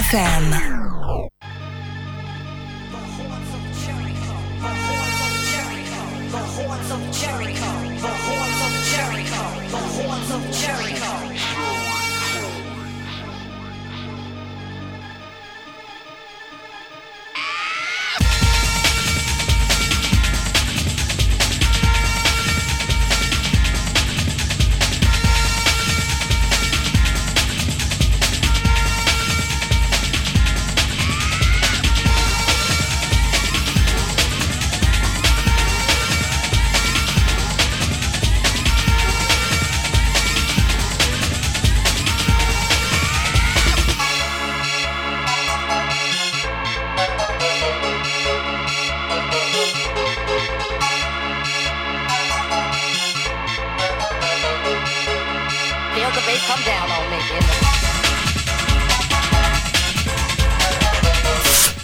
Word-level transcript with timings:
FM. 0.00 0.79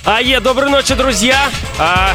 Ае, 0.07 0.39
доброй 0.39 0.71
ночи, 0.71 0.95
друзья! 0.95 1.51
А, 1.81 2.15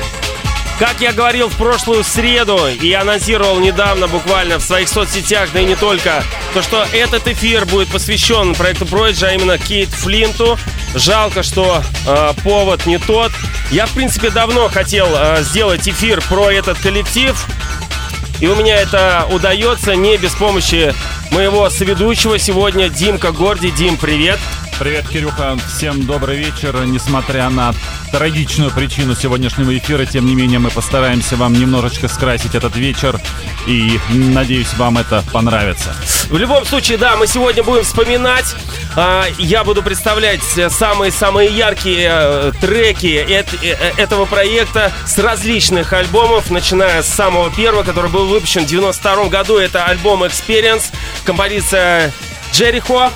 как 0.80 1.02
я 1.02 1.11
говорил 1.11 1.50
в 1.50 1.58
прошлую 1.58 2.06
среду 2.06 2.58
и 2.67 2.94
анонсировал 2.94 3.59
недавно 3.59 4.08
буквально 4.08 4.59
в 4.59 4.64
своих 4.64 4.88
соцсетях, 4.88 5.50
да 5.53 5.59
и 5.59 5.66
не 5.66 5.75
только, 5.75 6.23
то 6.53 6.61
что 6.61 6.86
этот 6.94 7.28
эфир 7.28 7.66
будет 7.66 7.89
посвящен 7.89 8.56
проекту 8.56 8.86
Prodigy, 8.86 9.25
а 9.25 9.33
именно 9.33 9.58
Кейт 9.58 9.89
Флинту. 9.89 10.58
Жалко, 10.95 11.43
что 11.43 11.83
э, 12.08 12.32
повод 12.45 12.86
не 12.86 12.98
тот. 12.98 13.33
Я, 13.71 13.88
в 13.88 13.92
принципе, 13.92 14.30
давно 14.30 14.70
хотел 14.70 15.10
э, 15.14 15.44
сделать 15.44 15.86
эфир 15.86 16.23
про 16.30 16.49
этот 16.49 16.80
коллектив. 16.80 17.36
И 18.39 18.48
у 18.48 18.55
меня 18.55 18.77
это 18.77 19.27
удается 19.32 19.98
не 19.98 20.15
без 20.15 20.32
помощи 20.32 20.95
моего 21.32 21.70
соведущего 21.70 22.39
сегодня, 22.39 22.88
Димка 22.88 23.33
Горди. 23.33 23.70
Дим, 23.70 23.98
привет. 23.98 24.39
Привет, 24.39 24.61
Кирюха. 24.81 25.58
Всем 25.67 26.08
добрый 26.08 26.37
вечер. 26.37 26.75
Несмотря 26.86 27.49
на 27.52 27.71
трагичную 28.11 28.71
причину 28.71 29.14
сегодняшнего 29.14 29.77
эфира, 29.77 30.05
тем 30.05 30.25
не 30.25 30.33
менее 30.33 30.58
мы 30.58 30.71
постараемся 30.71 31.36
вам 31.36 31.53
немножечко 31.53 32.08
скрасить 32.08 32.55
этот 32.55 32.75
вечер. 32.75 33.20
И 33.67 33.99
надеюсь, 34.09 34.73
вам 34.73 34.97
это 34.97 35.23
понравится. 35.31 35.95
В 36.30 36.37
любом 36.37 36.65
случае, 36.65 36.97
да, 36.97 37.15
мы 37.15 37.27
сегодня 37.27 37.61
будем 37.61 37.83
вспоминать. 37.83 38.55
А, 38.95 39.25
я 39.37 39.64
буду 39.64 39.83
представлять 39.83 40.41
самые-самые 40.41 41.55
яркие 41.55 42.09
э, 42.11 42.52
треки 42.59 43.23
э, 43.30 43.43
этого 43.97 44.25
проекта 44.25 44.91
с 45.05 45.20
различных 45.20 45.93
альбомов, 45.93 46.49
начиная 46.49 47.03
с 47.03 47.08
самого 47.08 47.52
первого, 47.52 47.83
который 47.83 48.09
был 48.09 48.25
выпущен 48.25 48.64
в 48.64 48.67
92 48.67 49.25
году. 49.25 49.58
Это 49.58 49.86
альбом 49.86 50.23
Experience, 50.23 50.86
композиция 51.23 52.11
Джерихо, 52.52 53.11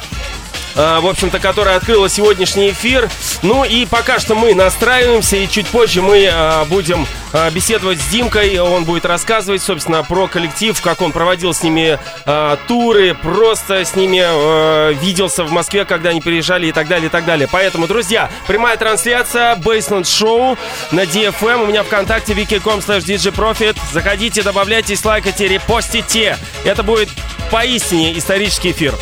в 0.75 1.07
общем-то, 1.07 1.39
которая 1.39 1.77
открыла 1.77 2.09
сегодняшний 2.09 2.71
эфир. 2.71 3.09
Ну 3.41 3.63
и 3.63 3.85
пока 3.85 4.19
что 4.19 4.35
мы 4.35 4.53
настраиваемся, 4.53 5.37
и 5.37 5.47
чуть 5.47 5.67
позже 5.67 6.01
мы 6.01 6.29
а, 6.31 6.65
будем 6.65 7.07
а, 7.31 7.49
беседовать 7.49 7.99
с 8.01 8.07
Димкой. 8.07 8.57
Он 8.59 8.83
будет 8.83 9.05
рассказывать, 9.05 9.61
собственно, 9.61 10.03
про 10.03 10.27
коллектив, 10.27 10.79
как 10.81 11.01
он 11.01 11.11
проводил 11.11 11.53
с 11.53 11.63
ними 11.63 11.99
туры, 12.67 13.15
просто 13.15 13.85
с 13.85 13.95
ними 13.95 14.19
виделся 14.99 15.43
в 15.43 15.51
Москве, 15.51 15.85
когда 15.85 16.09
они 16.09 16.21
переезжали 16.21 16.67
и 16.67 16.71
так 16.71 16.87
далее, 16.87 17.07
и 17.07 17.09
так 17.09 17.25
далее. 17.25 17.47
Поэтому, 17.51 17.87
друзья, 17.87 18.29
прямая 18.47 18.77
трансляция 18.77 19.55
Baseland 19.55 20.03
Show 20.03 20.57
на 20.91 21.01
DFM. 21.01 21.63
У 21.63 21.67
меня 21.67 21.83
ВКонтакте 21.83 22.33
wiki.com 22.33 22.79
slash 22.79 23.03
djprofit. 23.05 23.77
Заходите, 23.91 24.43
добавляйтесь, 24.43 25.03
лайкайте, 25.05 25.47
репостите. 25.47 26.37
Это 26.63 26.83
будет 26.83 27.09
поистине 27.51 28.17
исторический 28.17 28.71
эфир. 28.71 28.95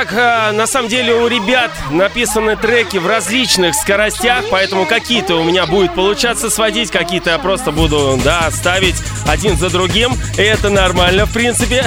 Итак, 0.00 0.12
э, 0.12 0.52
на 0.52 0.68
самом 0.68 0.88
деле 0.88 1.12
у 1.12 1.26
ребят 1.26 1.72
написаны 1.90 2.54
треки 2.54 2.98
в 2.98 3.06
различных 3.08 3.74
скоростях, 3.74 4.44
поэтому 4.48 4.86
какие-то 4.86 5.34
у 5.34 5.42
меня 5.42 5.66
будет 5.66 5.92
получаться 5.96 6.50
сводить, 6.50 6.92
какие-то 6.92 7.30
я 7.30 7.38
просто 7.38 7.72
буду, 7.72 8.16
да, 8.22 8.48
ставить 8.52 8.94
один 9.26 9.56
за 9.56 9.70
другим. 9.70 10.16
И 10.36 10.42
это 10.42 10.70
нормально, 10.70 11.26
в 11.26 11.32
принципе. 11.32 11.84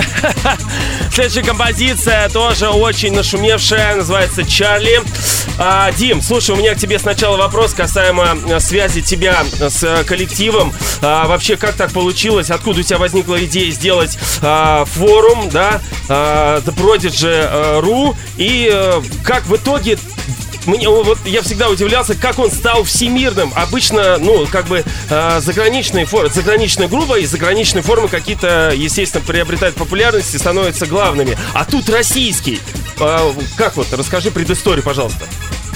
Следующая 1.14 1.44
композиция 1.44 2.28
тоже 2.28 2.70
очень 2.70 3.14
нашумевшая, 3.14 3.96
называется 3.96 4.44
«Чарли». 4.44 5.02
А, 5.58 5.92
Дим, 5.94 6.22
слушай, 6.22 6.52
у 6.52 6.58
меня 6.58 6.76
к 6.76 6.78
тебе 6.78 7.00
сначала 7.00 7.38
вопрос 7.38 7.74
касаемо 7.74 8.38
э, 8.50 8.60
связи 8.60 9.02
тебя 9.02 9.44
с 9.60 9.84
э, 9.84 10.04
коллективом. 10.04 10.74
А, 11.02 11.28
вообще, 11.28 11.58
как 11.58 11.76
так 11.76 11.92
получилось? 11.92 12.50
Откуда 12.50 12.80
у 12.82 12.84
тебя 12.84 12.98
возникла 12.98 13.44
идея 13.46 13.72
сделать 13.72 14.18
а, 14.42 14.86
форум, 14.86 15.50
да, 15.50 15.82
а, 16.08 16.60
The 16.62 16.76
Prodigy.ru? 16.76 18.16
И 18.38 18.70
а, 18.72 19.04
как 19.24 19.46
в 19.48 19.56
итоге 19.56 19.98
мне, 20.66 20.88
вот 20.88 21.18
я 21.26 21.42
всегда 21.42 21.70
удивлялся, 21.70 22.14
как 22.16 22.38
он 22.38 22.52
стал 22.52 22.84
всемирным. 22.84 23.52
Обычно, 23.56 24.18
ну, 24.20 24.46
как 24.46 24.68
бы 24.68 24.84
э, 25.10 25.42
заграничные 25.42 26.06
формы, 26.06 26.30
заграничная 26.30 26.88
группа 26.88 27.18
и 27.18 27.26
заграничные 27.26 27.82
формы 27.82 28.08
какие-то, 28.08 28.72
естественно, 28.76 29.24
приобретают 29.26 29.76
популярность 29.76 30.36
и 30.36 30.38
становятся 30.38 30.86
главными. 30.86 31.38
А 31.54 31.66
тут 31.66 31.90
российский. 31.90 32.60
Э, 33.00 33.34
как 33.58 33.76
вот? 33.76 33.92
Расскажи 33.92 34.30
предысторию, 34.30 34.84
пожалуйста. 34.84 35.28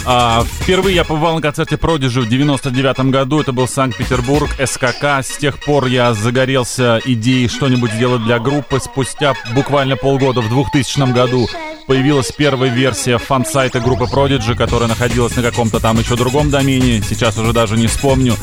А, 0.08 0.44
впервые 0.62 0.96
я 0.96 1.04
побывал 1.04 1.36
на 1.36 1.42
концерте 1.42 1.76
Prodigy 1.76 2.22
в 2.22 2.30
99 2.30 3.12
году. 3.12 3.42
Это 3.42 3.52
был 3.54 3.68
Санкт-Петербург, 3.68 4.50
СКК. 4.64 5.24
С 5.24 5.38
тех 5.38 5.60
пор 5.60 5.88
я 5.88 6.14
загорелся 6.14 7.02
идеей 7.04 7.48
что-нибудь 7.48 7.92
сделать 7.92 8.24
для 8.24 8.38
группы. 8.38 8.80
Спустя 8.80 9.34
буквально 9.56 9.96
полгода, 9.96 10.42
в 10.42 10.50
2000 10.50 11.12
году, 11.12 11.48
появилась 11.88 12.32
первая 12.32 12.70
версия 12.70 13.18
фан-сайта 13.18 13.80
группы 13.80 14.04
Prodigy, 14.04 14.56
которая 14.56 14.88
находилась 14.88 15.36
на 15.36 15.42
каком-то 15.42 15.80
там 15.80 15.98
еще 16.00 16.16
другом 16.16 16.52
домене. 16.52 17.02
Сейчас 17.02 17.38
уже 17.40 17.52
даже 17.52 17.76
не 17.76 17.88
вспомню. 17.88 18.36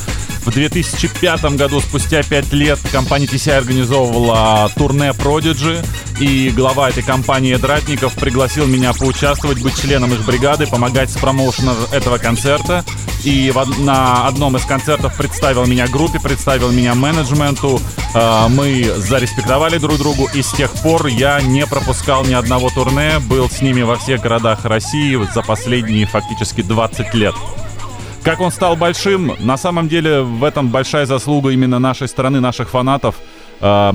В 0.45 0.51
2005 0.51 1.57
году, 1.57 1.81
спустя 1.81 2.23
5 2.23 2.53
лет, 2.53 2.79
компания 2.91 3.27
TCI 3.27 3.59
организовывала 3.59 4.69
турне 4.75 5.11
Prodigy, 5.11 5.85
и 6.21 6.51
глава 6.51 6.89
этой 6.89 7.05
компании 7.05 7.55
Эд 7.55 7.65
Ратников 7.65 8.15
пригласил 8.15 8.67
меня 8.67 8.93
поучаствовать, 8.93 9.63
быть 9.63 9.81
членом 9.81 10.13
их 10.13 10.25
бригады, 10.27 10.67
помогать 10.67 11.11
с 11.11 11.17
промоушеном 11.17 11.77
этого 11.93 12.19
концерта. 12.19 12.85
И 13.25 13.53
на 13.79 14.27
одном 14.27 14.57
из 14.57 14.65
концертов 14.65 15.17
представил 15.17 15.65
меня 15.67 15.87
группе, 15.87 16.19
представил 16.19 16.73
меня 16.73 16.97
менеджменту. 16.97 17.81
Э, 18.15 18.49
мы 18.49 18.93
зареспектовали 18.97 19.79
друг 19.79 19.99
другу, 19.99 20.29
и 20.35 20.43
с 20.43 20.53
тех 20.53 20.73
пор 20.73 21.07
я 21.07 21.41
не 21.41 21.67
пропускал 21.67 22.25
ни 22.25 22.35
одного 22.35 22.69
турне, 22.71 23.21
был 23.21 23.49
с 23.49 23.63
ними 23.63 23.83
во 23.83 23.97
всех 23.97 24.23
городах 24.23 24.65
России 24.65 25.17
за 25.33 25.43
последние 25.43 26.07
фактически 26.07 26.63
20 26.63 27.15
лет. 27.15 27.35
Как 28.25 28.41
он 28.41 28.53
стал 28.53 28.77
большим, 28.77 29.33
на 29.41 29.57
самом 29.57 29.89
деле 29.89 30.23
в 30.23 30.45
этом 30.45 30.69
большая 30.69 31.07
заслуга 31.07 31.51
именно 31.51 31.81
нашей 31.81 32.07
страны, 32.07 32.41
наших 32.41 32.71
фанатов. 32.71 33.17
Э, 33.61 33.93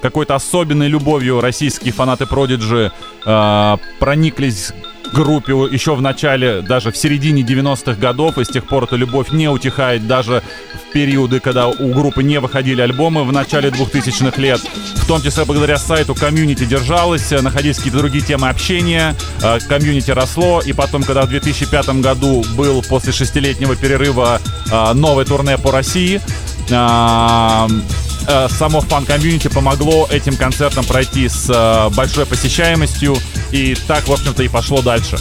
какой-то 0.00 0.34
особенной 0.34 0.88
любовью 0.88 1.40
российские 1.40 1.92
фанаты 1.92 2.26
Продиджи 2.26 2.92
э, 3.26 3.76
прониклись 3.98 4.72
группе 5.12 5.52
еще 5.52 5.94
в 5.94 6.02
начале, 6.02 6.62
даже 6.62 6.90
в 6.90 6.96
середине 6.96 7.42
90-х 7.42 7.94
годов, 7.94 8.38
и 8.38 8.44
с 8.44 8.48
тех 8.48 8.66
пор 8.66 8.84
эта 8.84 8.96
любовь 8.96 9.30
не 9.30 9.48
утихает 9.48 10.06
даже 10.06 10.42
в 10.74 10.92
периоды, 10.92 11.40
когда 11.40 11.68
у 11.68 11.92
группы 11.92 12.22
не 12.22 12.40
выходили 12.40 12.80
альбомы 12.80 13.24
в 13.24 13.32
начале 13.32 13.70
2000-х 13.70 14.40
лет. 14.40 14.60
В 14.96 15.06
том 15.06 15.22
числе 15.22 15.44
благодаря 15.44 15.78
сайту 15.78 16.14
комьюнити 16.14 16.64
держалась, 16.64 17.30
находились 17.30 17.76
какие-то 17.76 17.98
другие 17.98 18.24
темы 18.24 18.48
общения, 18.48 19.14
э, 19.42 19.58
комьюнити 19.68 20.10
росло, 20.10 20.60
и 20.64 20.72
потом, 20.72 21.02
когда 21.02 21.22
в 21.22 21.28
2005 21.28 22.00
году 22.00 22.44
был 22.56 22.82
после 22.82 23.12
шестилетнего 23.12 23.76
перерыва 23.76 24.40
э, 24.70 24.92
новое 24.94 25.24
турне 25.24 25.58
по 25.58 25.72
России, 25.72 26.20
э, 28.28 28.48
само 28.48 28.80
фан-комьюнити 28.80 29.48
помогло 29.48 30.06
этим 30.10 30.36
концертам 30.36 30.84
пройти 30.84 31.28
с 31.28 31.90
большой 31.96 32.26
посещаемостью, 32.26 33.16
и 33.50 33.74
так, 33.86 34.06
в 34.08 34.12
общем-то, 34.12 34.42
и 34.42 34.48
пошло 34.48 34.82
дальше. 34.82 35.18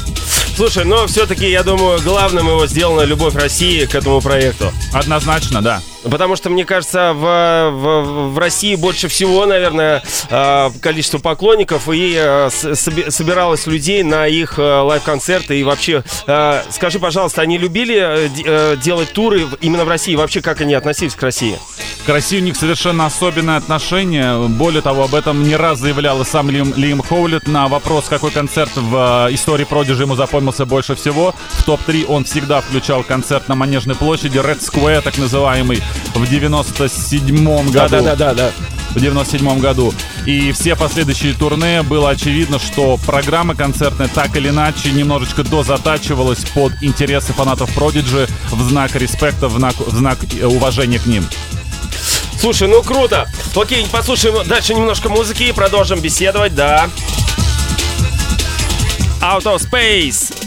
Слушай, 0.57 0.85
но 0.85 1.05
все-таки, 1.05 1.49
я 1.51 1.61
думаю, 1.61 2.01
главным 2.01 2.47
его 2.47 2.65
сделала 2.65 3.01
любовь 3.01 3.35
России 3.35 3.85
к 3.85 3.93
этому 3.93 4.21
проекту. 4.21 4.71
Однозначно, 4.91 5.61
да. 5.61 5.81
Потому 6.03 6.35
что, 6.35 6.49
мне 6.49 6.65
кажется, 6.65 7.13
в, 7.13 7.19
в, 7.19 8.33
в 8.33 8.37
России 8.39 8.75
больше 8.75 9.07
всего, 9.07 9.45
наверное, 9.45 10.01
а, 10.31 10.71
количество 10.81 11.19
поклонников 11.19 11.87
и 11.89 12.15
а, 12.17 12.49
собиралось 12.49 13.67
людей 13.67 14.01
на 14.01 14.25
их 14.25 14.57
лайв-концерты. 14.57 15.59
И 15.59 15.63
вообще, 15.63 16.03
скажи, 16.71 16.99
пожалуйста, 16.99 17.43
они 17.43 17.59
любили 17.59 18.31
э, 18.45 18.77
делать 18.77 19.11
туры 19.13 19.45
именно 19.61 19.85
в 19.85 19.89
России? 19.89 20.15
Вообще, 20.15 20.41
как 20.41 20.61
они 20.61 20.73
относились 20.73 21.13
к 21.13 21.21
России? 21.21 21.57
К 22.07 22.11
России 22.11 22.39
у 22.39 22.41
них 22.41 22.55
совершенно 22.55 23.05
особенное 23.05 23.57
отношение. 23.57 24.47
Более 24.47 24.81
того, 24.81 25.03
об 25.03 25.13
этом 25.13 25.43
не 25.43 25.57
раз 25.57 25.79
заявлял 25.79 26.21
и 26.21 26.25
сам 26.25 26.49
Лим, 26.49 26.73
Лим 26.77 27.01
Хоулет 27.01 27.49
на 27.49 27.67
вопрос, 27.67 28.05
какой 28.07 28.31
концерт 28.31 28.71
в 28.77 29.27
истории 29.31 29.65
Продижи 29.65 30.03
ему 30.03 30.15
запомнился 30.15 30.65
больше 30.65 30.95
всего. 30.95 31.35
В 31.49 31.63
топ-3 31.65 32.05
он 32.05 32.23
всегда 32.23 32.61
включал 32.61 33.03
концерт 33.03 33.49
на 33.49 33.55
Манежной 33.55 33.95
площади, 33.95 34.37
Red 34.37 34.61
Square, 34.61 35.01
так 35.01 35.17
называемый, 35.17 35.83
в 36.15 36.23
97-м 36.23 37.71
году. 37.71 37.89
Да, 37.89 38.01
да, 38.01 38.15
да, 38.15 38.33
да. 38.33 38.51
В 38.91 39.01
97 39.01 39.59
году. 39.59 39.93
И 40.25 40.53
все 40.53 40.77
последующие 40.77 41.33
турне 41.33 41.81
было 41.83 42.11
очевидно, 42.11 42.57
что 42.57 42.97
программа 43.05 43.53
концертная 43.53 44.07
так 44.07 44.33
или 44.37 44.47
иначе 44.47 44.93
немножечко 44.93 45.43
дозатачивалась 45.43 46.45
под 46.53 46.71
интересы 46.81 47.33
фанатов 47.33 47.69
Продиджи 47.75 48.29
в 48.49 48.61
знак 48.61 48.95
респекта, 48.95 49.49
в 49.49 49.57
знак, 49.57 49.75
в 49.77 49.93
знак 49.93 50.19
уважения 50.41 50.99
к 50.99 51.05
ним. 51.05 51.25
Слушай, 52.39 52.67
ну 52.67 52.83
круто. 52.83 53.27
Окей, 53.55 53.85
послушаем 53.91 54.47
дальше 54.47 54.73
немножко 54.73 55.09
музыки 55.09 55.43
и 55.43 55.51
продолжим 55.51 55.99
беседовать, 55.99 56.55
да. 56.55 56.89
Out 59.21 59.43
of 59.43 59.57
Space. 59.57 60.46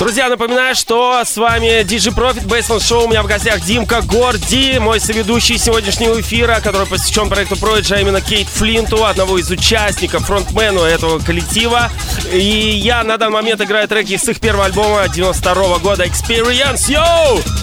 Друзья, 0.00 0.30
напоминаю, 0.30 0.74
что 0.74 1.20
с 1.22 1.36
вами 1.36 1.82
DJ 1.82 2.14
Profit 2.14 2.46
Baseline 2.46 2.78
Show. 2.78 3.04
У 3.04 3.08
меня 3.08 3.22
в 3.22 3.26
гостях 3.26 3.60
Димка 3.60 4.00
Горди, 4.00 4.78
мой 4.78 4.98
соведущий 4.98 5.58
сегодняшнего 5.58 6.18
эфира, 6.18 6.58
который 6.64 6.86
посвящен 6.86 7.28
проекту 7.28 7.56
Prodigy, 7.56 7.96
а 7.96 8.00
именно 8.00 8.22
Кейт 8.22 8.48
Флинту, 8.48 9.04
одного 9.04 9.36
из 9.36 9.50
участников, 9.50 10.24
фронтмену 10.24 10.80
этого 10.80 11.18
коллектива. 11.18 11.92
И 12.32 12.40
я 12.40 13.04
на 13.04 13.18
данный 13.18 13.34
момент 13.34 13.60
играю 13.60 13.86
треки 13.88 14.16
с 14.16 14.26
их 14.26 14.40
первого 14.40 14.64
альбома 14.64 15.06
92 15.06 15.52
-го 15.52 15.78
года 15.80 16.06
Experience. 16.06 16.88
Yo! 16.88 17.59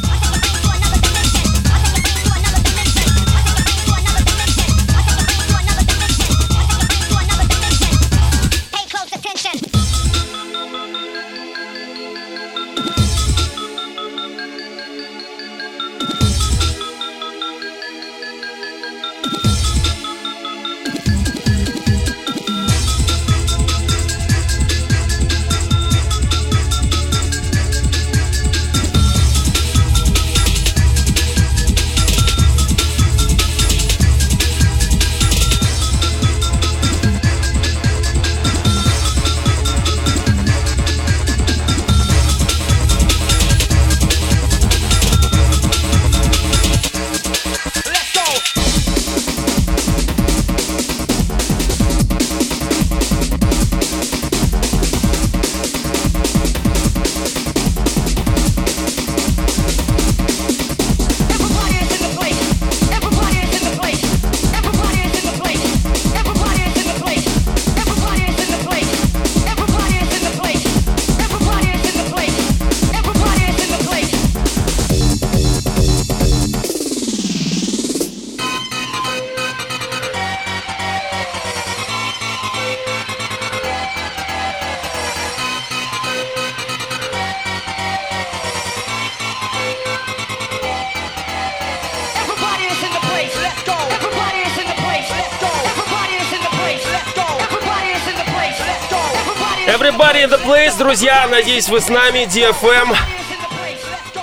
Друзья, 100.97 101.27
надеюсь, 101.27 101.69
вы 101.69 101.79
с 101.79 101.89
нами, 101.89 102.25
DFM. 102.25 102.95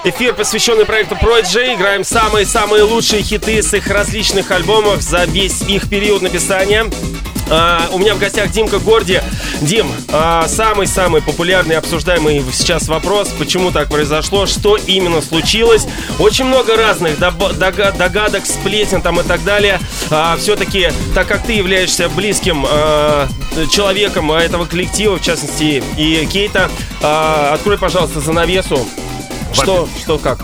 Эфир, 0.03 0.35
посвященный 0.35 0.85
проекту 0.85 1.15
Prodigy. 1.15 1.77
Играем 1.77 2.03
самые-самые 2.03 2.83
лучшие 2.83 3.23
хиты 3.23 3.63
с 3.63 3.73
их 3.75 3.87
различных 3.87 4.51
альбомов 4.51 5.01
за 5.01 5.23
весь 5.25 5.63
их 5.63 5.89
период 5.89 6.23
написания. 6.23 6.87
А, 7.49 7.89
у 7.93 7.99
меня 7.99 8.17
в 8.17 8.19
гостях 8.19 8.51
Димка 8.51 8.81
Горди. 8.81 9.21
Дим, 9.61 9.87
а, 10.11 10.49
самый-самый 10.49 11.23
популярный, 11.23 11.77
обсуждаемый 11.77 12.45
сейчас 12.53 12.89
вопрос, 12.89 13.29
почему 13.39 13.71
так 13.71 13.89
произошло, 13.89 14.47
что 14.47 14.77
именно 14.77 15.23
случилось. 15.23 15.87
Очень 16.19 16.47
много 16.47 16.77
разных 16.77 17.21
догадок, 17.21 18.47
сплетен 18.47 19.01
там 19.01 19.21
и 19.21 19.23
так 19.23 19.45
далее. 19.45 19.79
А, 20.11 20.37
Все-таки, 20.39 20.91
так 21.15 21.29
как 21.29 21.45
ты 21.45 21.53
являешься 21.53 22.09
близким 22.09 22.67
человеком 23.71 24.31
этого 24.33 24.65
коллектива, 24.67 25.17
в 25.17 25.23
частности, 25.23 25.83
и 25.97 26.27
Кейта, 26.27 26.71
открой, 27.01 27.79
пожалуйста, 27.79 28.21
занавесу. 28.21 28.79
Что, 29.53 29.89
что, 30.03 30.19
как? 30.19 30.41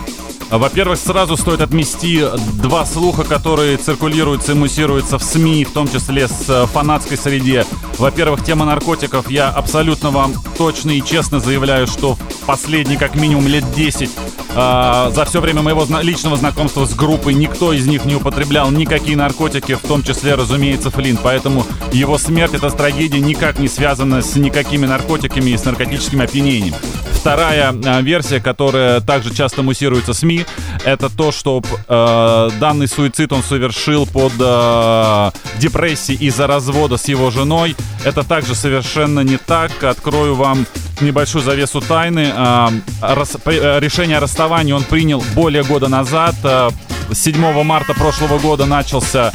Во-первых, 0.51 0.99
сразу 0.99 1.37
стоит 1.37 1.61
отмести 1.61 2.25
два 2.61 2.85
слуха, 2.85 3.23
которые 3.23 3.77
циркулируются 3.77 4.51
и 4.51 4.55
муссируются 4.55 5.17
в 5.17 5.23
СМИ, 5.23 5.63
в 5.63 5.71
том 5.71 5.87
числе 5.87 6.27
с 6.27 6.49
э, 6.49 6.65
фанатской 6.65 7.17
среде. 7.17 7.65
Во-первых, 7.97 8.43
тема 8.43 8.65
наркотиков. 8.65 9.29
Я 9.31 9.47
абсолютно 9.49 10.11
вам 10.11 10.33
точно 10.57 10.91
и 10.91 11.01
честно 11.01 11.39
заявляю, 11.39 11.87
что 11.87 12.17
последние 12.45 12.99
как 12.99 13.15
минимум 13.15 13.47
лет 13.47 13.63
10 13.73 14.09
э, 14.55 15.11
за 15.13 15.25
все 15.25 15.41
время 15.41 15.61
моего 15.61 15.85
личного 16.01 16.37
знакомства 16.37 16.85
с 16.85 16.93
группой 16.93 17.33
никто 17.33 17.73
из 17.73 17.87
них 17.87 18.05
не 18.05 18.15
употреблял 18.15 18.71
никакие 18.71 19.17
наркотики, 19.17 19.75
в 19.75 19.81
том 19.81 20.03
числе, 20.03 20.35
разумеется, 20.35 20.91
Флинн. 20.91 21.17
Поэтому 21.21 21.65
его 21.91 22.17
смерть, 22.17 22.53
эта 22.53 22.69
трагедия 22.69 23.19
никак 23.19 23.59
не 23.59 23.67
связана 23.67 24.21
с 24.21 24.35
никакими 24.35 24.85
наркотиками 24.85 25.51
и 25.51 25.57
с 25.57 25.65
наркотическим 25.65 26.21
опьянением. 26.21 26.75
Вторая 27.21 27.71
э, 27.71 28.01
версия, 28.01 28.39
которая 28.39 28.99
также 28.99 29.31
часто 29.31 29.61
муссируется 29.61 30.11
СМИ, 30.11 30.43
это 30.83 31.07
то, 31.07 31.31
что 31.31 31.61
э, 31.87 32.49
данный 32.59 32.87
суицид 32.87 33.31
он 33.31 33.43
совершил 33.43 34.07
под 34.07 34.33
э, 34.39 35.31
депрессией 35.59 36.17
из-за 36.17 36.47
развода 36.47 36.97
с 36.97 37.07
его 37.07 37.29
женой. 37.29 37.75
Это 38.03 38.23
также 38.23 38.55
совершенно 38.55 39.19
не 39.19 39.37
так. 39.37 39.83
Открою 39.83 40.33
вам 40.33 40.65
небольшую 40.99 41.43
завесу 41.43 41.79
тайны. 41.79 42.33
Э, 42.35 42.69
рас, 43.01 43.37
э, 43.45 43.79
решение 43.79 44.17
о 44.17 44.21
расставании 44.21 44.73
он 44.73 44.83
принял 44.83 45.23
более 45.35 45.63
года 45.63 45.89
назад. 45.89 46.33
Э, 46.43 46.71
7 47.13 47.63
марта 47.63 47.93
прошлого 47.93 48.39
года 48.39 48.65
начался 48.65 49.31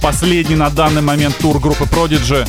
последний 0.00 0.56
на 0.56 0.70
данный 0.70 1.02
момент 1.02 1.36
тур 1.36 1.58
группы 1.58 1.84
Prodigy. 1.84 2.46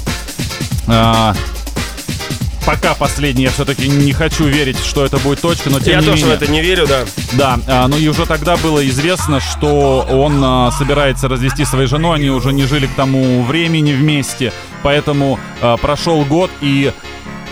Пока 2.67 2.95
последний, 2.95 3.43
я 3.43 3.49
все-таки 3.49 3.87
не 3.87 4.11
хочу 4.11 4.43
верить, 4.43 4.77
что 4.77 5.05
это 5.05 5.17
будет 5.19 5.39
точка, 5.39 5.69
но 5.69 5.79
тем 5.79 5.93
я 5.93 5.99
не 6.01 6.05
тоже 6.05 6.25
менее... 6.25 6.37
в 6.37 6.41
это 6.41 6.51
не 6.51 6.61
верю, 6.61 6.85
да. 6.85 7.05
Да, 7.31 7.59
а, 7.65 7.87
ну 7.87 7.97
и 7.97 8.09
уже 8.09 8.25
тогда 8.25 8.57
было 8.57 8.85
известно, 8.89 9.39
что 9.39 10.05
он 10.09 10.43
а, 10.43 10.69
собирается 10.71 11.29
развести 11.29 11.63
свою 11.63 11.87
жену, 11.87 12.11
они 12.11 12.29
уже 12.29 12.51
не 12.51 12.65
жили 12.65 12.87
к 12.87 12.93
тому 12.93 13.41
времени 13.43 13.93
вместе, 13.93 14.51
поэтому 14.83 15.39
а, 15.61 15.77
прошел 15.77 16.25
год, 16.25 16.51
и 16.59 16.91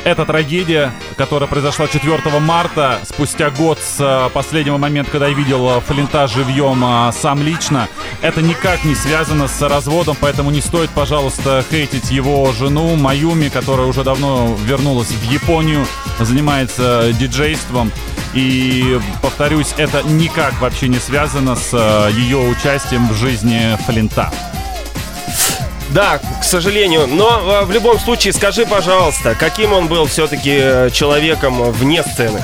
эта 0.05 0.23
трагедия, 0.23 0.93
которая 1.17 1.49
произошла 1.49 1.87
4 1.87 2.39
марта, 2.39 2.99
спустя 3.03 3.49
год 3.49 3.79
с 3.79 3.97
э, 3.99 4.29
последнего 4.31 4.77
момента, 4.77 5.11
когда 5.11 5.27
я 5.27 5.33
видел 5.33 5.67
э, 5.67 5.81
Флинта 5.81 6.27
живьем 6.27 6.85
э, 6.85 7.11
сам 7.11 7.41
лично, 7.41 7.89
это 8.21 8.43
никак 8.43 8.85
не 8.85 8.93
связано 8.93 9.47
с 9.47 9.59
разводом, 9.67 10.15
поэтому 10.21 10.51
не 10.51 10.61
стоит, 10.61 10.91
пожалуйста, 10.91 11.65
хейтить 11.69 12.11
его 12.11 12.53
жену 12.53 12.95
Маюми, 12.95 13.49
которая 13.49 13.87
уже 13.87 14.03
давно 14.03 14.55
вернулась 14.63 15.09
в 15.09 15.23
Японию, 15.23 15.85
занимается 16.19 17.11
диджейством. 17.19 17.91
И, 18.35 18.99
повторюсь, 19.23 19.73
это 19.77 20.03
никак 20.03 20.61
вообще 20.61 20.87
не 20.87 20.99
связано 20.99 21.55
с 21.55 21.73
ее 22.11 22.37
участием 22.37 23.07
в 23.07 23.13
жизни 23.13 23.75
Флинта. 23.87 24.31
Да, 25.95 26.19
к 26.41 26.43
сожалению. 26.43 27.07
Но 27.07 27.61
э, 27.61 27.65
в 27.65 27.71
любом 27.71 27.97
случае, 27.99 28.33
скажи, 28.33 28.65
пожалуйста, 28.65 29.33
каким 29.33 29.71
он 29.71 29.87
был 29.87 30.07
все-таки 30.07 30.57
э, 30.59 30.89
человеком 30.89 31.71
вне 31.71 32.03
сцены? 32.03 32.43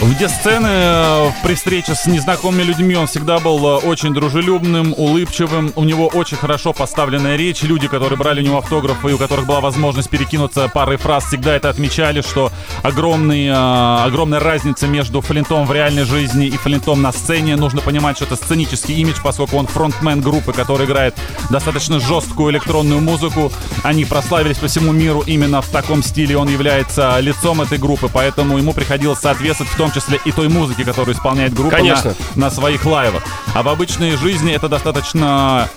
Вне 0.00 0.28
сцены, 0.28 0.68
э, 0.70 1.30
при 1.42 1.56
встрече 1.56 1.96
с 1.96 2.06
незнакомыми 2.06 2.62
людьми 2.62 2.94
он 2.94 3.08
всегда 3.08 3.40
был 3.40 3.58
э, 3.66 3.76
очень 3.78 4.14
дружелюбным, 4.14 4.94
улыбчивым. 4.96 5.72
У 5.74 5.82
него 5.82 6.06
очень 6.06 6.36
хорошо 6.36 6.72
поставленная 6.72 7.34
речь. 7.34 7.62
Люди, 7.62 7.88
которые 7.88 8.16
брали 8.16 8.40
у 8.40 8.44
него 8.44 8.58
автографы 8.58 9.10
и 9.10 9.12
у 9.14 9.18
которых 9.18 9.46
была 9.46 9.60
возможность 9.60 10.08
перекинуться 10.08 10.68
парой 10.68 10.98
фраз, 10.98 11.24
всегда 11.24 11.56
это 11.56 11.68
отмечали, 11.68 12.20
что 12.20 12.52
огромный, 12.84 13.48
э, 13.48 13.52
огромная 13.52 14.38
разница 14.38 14.86
между 14.86 15.20
Флинтом 15.20 15.66
в 15.66 15.72
реальной 15.72 16.04
жизни 16.04 16.46
и 16.46 16.56
Флинтом 16.56 17.02
на 17.02 17.10
сцене. 17.10 17.56
Нужно 17.56 17.80
понимать, 17.80 18.18
что 18.18 18.26
это 18.26 18.36
сценический 18.36 18.94
имидж, 19.00 19.16
поскольку 19.20 19.56
он 19.56 19.66
фронтмен 19.66 20.20
группы, 20.20 20.52
который 20.52 20.86
играет 20.86 21.16
достаточно 21.50 21.98
жесткую 21.98 22.52
электронную 22.52 23.00
музыку. 23.00 23.50
Они 23.82 24.04
прославились 24.04 24.58
по 24.58 24.68
всему 24.68 24.92
миру 24.92 25.24
именно 25.26 25.60
в 25.60 25.68
таком 25.70 26.04
стиле. 26.04 26.36
Он 26.36 26.48
является 26.48 27.18
лицом 27.18 27.62
этой 27.62 27.78
группы, 27.78 28.08
поэтому 28.12 28.58
ему 28.58 28.72
приходилось 28.72 29.18
соответствовать 29.18 29.72
в 29.72 29.76
том 29.76 29.87
том 29.88 30.00
числе 30.00 30.20
и 30.24 30.32
той 30.32 30.48
музыки, 30.48 30.84
которую 30.84 31.14
исполняет 31.14 31.54
группа 31.54 31.76
Конечно. 31.76 32.14
На, 32.34 32.46
на 32.46 32.50
своих 32.50 32.84
лайвах. 32.84 33.22
А 33.54 33.62
в 33.62 33.68
обычной 33.68 34.16
жизни 34.16 34.52
это 34.52 34.68
достаточно... 34.68 35.68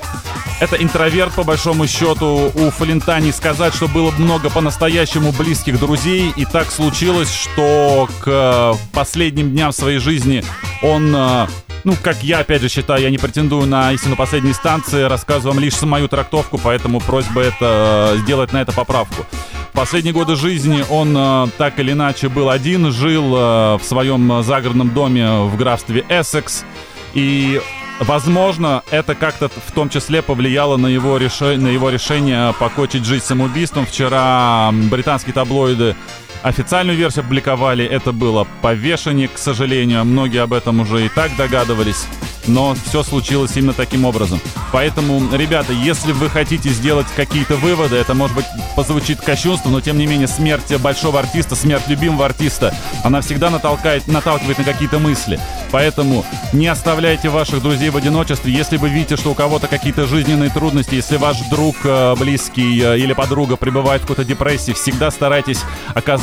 Это 0.60 0.76
интроверт, 0.76 1.34
по 1.34 1.44
большому 1.44 1.88
счету. 1.88 2.52
У 2.54 2.70
Флинта 2.70 3.20
не 3.20 3.32
сказать, 3.32 3.74
что 3.74 3.88
было 3.88 4.12
много 4.12 4.50
по-настоящему 4.50 5.32
близких 5.32 5.80
друзей. 5.80 6.32
И 6.36 6.46
так 6.46 6.72
случилось, 6.72 7.34
что 7.34 8.08
к 8.20 8.76
последним 8.94 9.52
дням 9.52 9.72
своей 9.72 9.98
жизни 9.98 10.44
он 10.84 11.16
э, 11.16 11.48
ну, 11.84 11.96
как 12.04 12.22
я, 12.22 12.40
опять 12.40 12.62
же, 12.62 12.70
считаю, 12.70 13.02
я 13.02 13.10
не 13.10 13.18
претендую 13.18 13.66
на 13.66 13.92
истину 13.92 14.16
последней 14.16 14.54
станции, 14.54 15.02
рассказываю 15.04 15.56
вам 15.56 15.64
лишь 15.64 15.82
мою 15.82 16.08
трактовку, 16.08 16.60
поэтому 16.64 17.00
просьба 17.00 17.42
это 17.42 18.14
э, 18.14 18.18
сделать 18.20 18.54
на 18.54 18.62
это 18.62 18.72
поправку. 18.72 19.26
Последние 19.74 20.14
годы 20.14 20.36
жизни 20.36 20.84
он 20.90 21.16
э, 21.16 21.48
так 21.58 21.80
или 21.80 21.94
иначе 21.94 22.28
был 22.28 22.50
один, 22.50 22.92
жил 22.92 23.36
э, 23.36 23.78
в 23.78 23.82
своем 23.84 24.44
загородном 24.44 24.90
доме 24.90 25.44
в 25.44 25.56
графстве 25.56 26.04
Эссекс. 26.10 26.66
И, 27.14 27.62
возможно, 28.00 28.84
это 28.92 29.16
как-то 29.16 29.48
в 29.48 29.72
том 29.74 29.90
числе 29.90 30.22
повлияло 30.22 30.76
на 30.76 30.88
его, 30.88 31.18
решение, 31.18 31.58
на 31.58 31.68
его 31.70 31.90
решение 31.90 32.54
покончить 32.60 33.06
жизнь 33.06 33.24
самоубийством. 33.24 33.86
Вчера 33.86 34.72
британские 34.74 35.34
таблоиды 35.34 35.96
официальную 36.44 36.98
версию 36.98 37.24
опубликовали. 37.24 37.86
Это 37.86 38.12
было 38.12 38.48
повешение, 38.62 39.28
к 39.28 39.38
сожалению. 39.38 40.04
Многие 40.06 40.42
об 40.42 40.54
этом 40.54 40.80
уже 40.80 41.06
и 41.06 41.10
так 41.10 41.36
догадывались 41.36 42.08
но 42.48 42.76
все 42.86 43.04
случилось 43.04 43.56
именно 43.56 43.74
таким 43.74 44.06
образом. 44.06 44.40
Поэтому, 44.72 45.22
ребята, 45.36 45.74
если 45.74 46.12
вы 46.12 46.30
хотите 46.30 46.70
сделать 46.70 47.08
какие-то 47.16 47.56
выводы, 47.56 47.96
это, 47.96 48.14
может 48.14 48.36
быть, 48.36 48.46
позвучит 48.76 49.22
кощунство, 49.22 49.70
но, 49.70 49.82
тем 49.82 49.98
не 49.98 50.08
менее, 50.08 50.28
смерть 50.28 50.76
большого 50.80 51.20
артиста, 51.20 51.56
смерть 51.56 51.88
любимого 51.88 52.26
артиста, 52.26 52.74
она 53.04 53.22
всегда 53.22 53.50
натолкает, 53.50 54.08
наталкивает 54.08 54.58
на 54.58 54.64
какие-то 54.64 55.00
мысли. 55.00 55.40
Поэтому 55.72 56.26
не 56.54 56.68
оставляйте 56.68 57.30
ваших 57.30 57.62
друзей 57.62 57.90
в 57.90 57.98
одиночестве. 57.98 58.52
Если 58.52 58.78
вы 58.78 58.90
видите, 58.90 59.18
что 59.18 59.32
у 59.32 59.36
кого-то 59.36 59.68
какие-то 59.68 60.06
жизненные 60.06 60.50
трудности, 60.50 60.96
если 60.96 61.18
ваш 61.18 61.38
друг, 61.50 61.76
э, 61.84 62.16
близкий 62.18 62.82
э, 62.82 62.98
или 62.98 63.14
подруга 63.14 63.56
пребывает 63.56 64.02
в 64.02 64.06
какой-то 64.06 64.26
депрессии, 64.26 64.74
всегда 64.74 65.12
старайтесь 65.12 65.62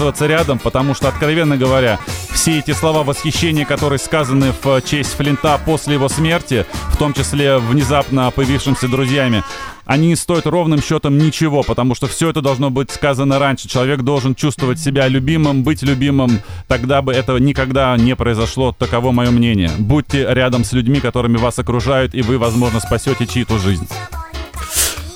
оказываться 0.09 0.27
рядом, 0.27 0.59
потому 0.59 0.95
что, 0.95 1.09
откровенно 1.09 1.57
говоря, 1.57 1.99
все 2.33 2.59
эти 2.59 2.73
слова 2.73 3.03
восхищения, 3.03 3.65
которые 3.65 3.99
сказаны 3.99 4.53
в 4.63 4.81
честь 4.83 5.15
Флинта 5.15 5.61
после 5.65 5.95
его 5.95 6.09
смерти, 6.09 6.65
в 6.93 6.97
том 6.97 7.13
числе 7.13 7.59
внезапно 7.59 8.31
появившимся 8.31 8.89
друзьями, 8.89 9.43
они 9.85 10.09
не 10.09 10.17
стоят 10.17 10.47
ровным 10.47 10.83
счетом 10.83 11.19
ничего, 11.19 11.63
потому 11.63 11.95
что 11.95 12.07
все 12.07 12.31
это 12.31 12.41
должно 12.41 12.71
быть 12.71 12.91
сказано 12.91 13.39
раньше. 13.39 13.69
Человек 13.69 14.03
должен 14.03 14.35
чувствовать 14.35 14.79
себя 14.79 15.09
любимым, 15.09 15.63
быть 15.63 15.83
любимым, 15.83 16.41
тогда 16.69 17.03
бы 17.03 17.13
этого 17.13 17.39
никогда 17.39 17.97
не 17.97 18.17
произошло, 18.17 18.75
таково 18.79 19.13
мое 19.13 19.31
мнение. 19.31 19.71
Будьте 19.79 20.27
рядом 20.29 20.65
с 20.65 20.73
людьми, 20.73 21.01
которыми 21.01 21.37
вас 21.37 21.59
окружают, 21.59 22.15
и 22.15 22.23
вы, 22.23 22.39
возможно, 22.39 22.81
спасете 22.81 23.27
чью-то 23.27 23.59
жизнь. 23.59 23.89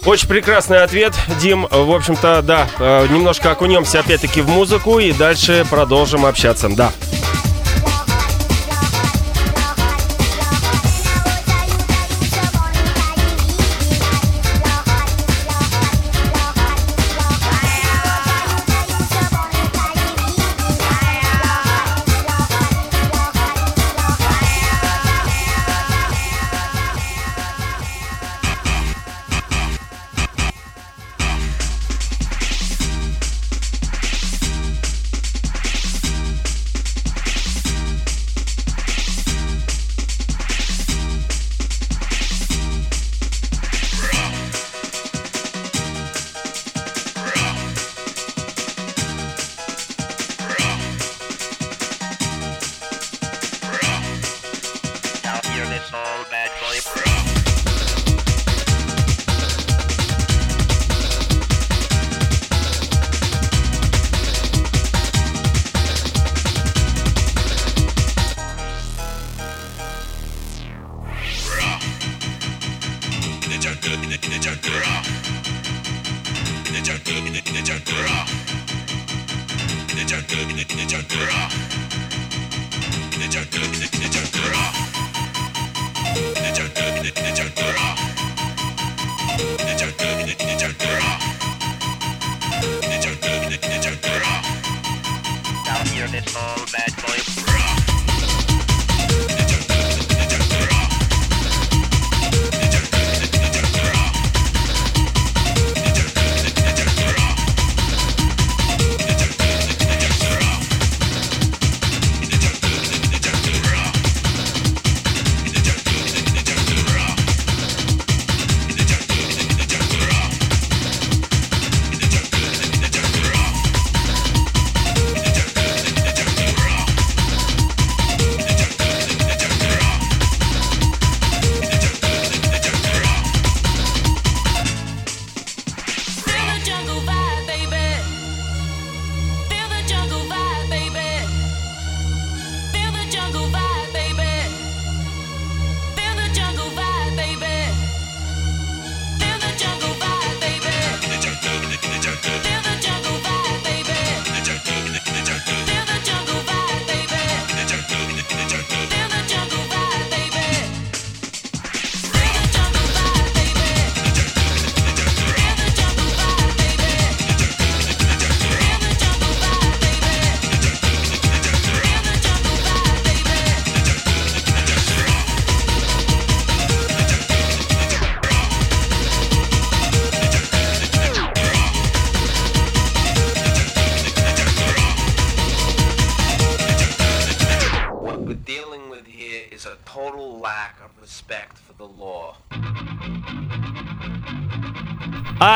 Очень 0.05 0.29
прекрасный 0.29 0.83
ответ, 0.83 1.15
Дим. 1.41 1.67
В 1.71 1.95
общем-то, 1.95 2.43
да, 2.43 2.69
э, 2.79 3.07
немножко 3.09 3.53
окунемся 3.53 4.01
опять-таки 4.01 4.41
в 4.41 4.49
музыку 4.49 4.99
и 4.99 5.13
дальше 5.13 5.65
продолжим 5.71 6.27
общаться. 6.27 6.69
Да. 6.69 6.93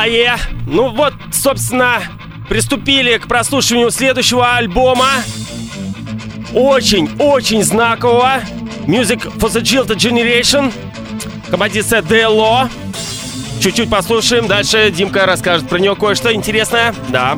Ае! 0.07 0.37
Ну 0.65 0.89
вот, 0.89 1.13
собственно, 1.33 2.01
приступили 2.47 3.17
к 3.17 3.27
прослушиванию 3.27 3.91
следующего 3.91 4.55
альбома. 4.55 5.09
Очень-очень 6.53 7.61
знакового. 7.61 8.39
Music 8.85 9.21
for 9.37 9.49
the 9.49 9.61
Jilted 9.61 9.97
Generation. 9.97 10.71
Композиция 11.49 12.01
DLO. 12.01 12.69
Чуть-чуть 13.61 13.89
послушаем. 13.89 14.47
Дальше 14.47 14.91
Димка 14.91 15.25
расскажет 15.25 15.67
про 15.67 15.77
него 15.77 15.95
кое-что 15.95 16.33
интересное. 16.33 16.95
Да. 17.09 17.37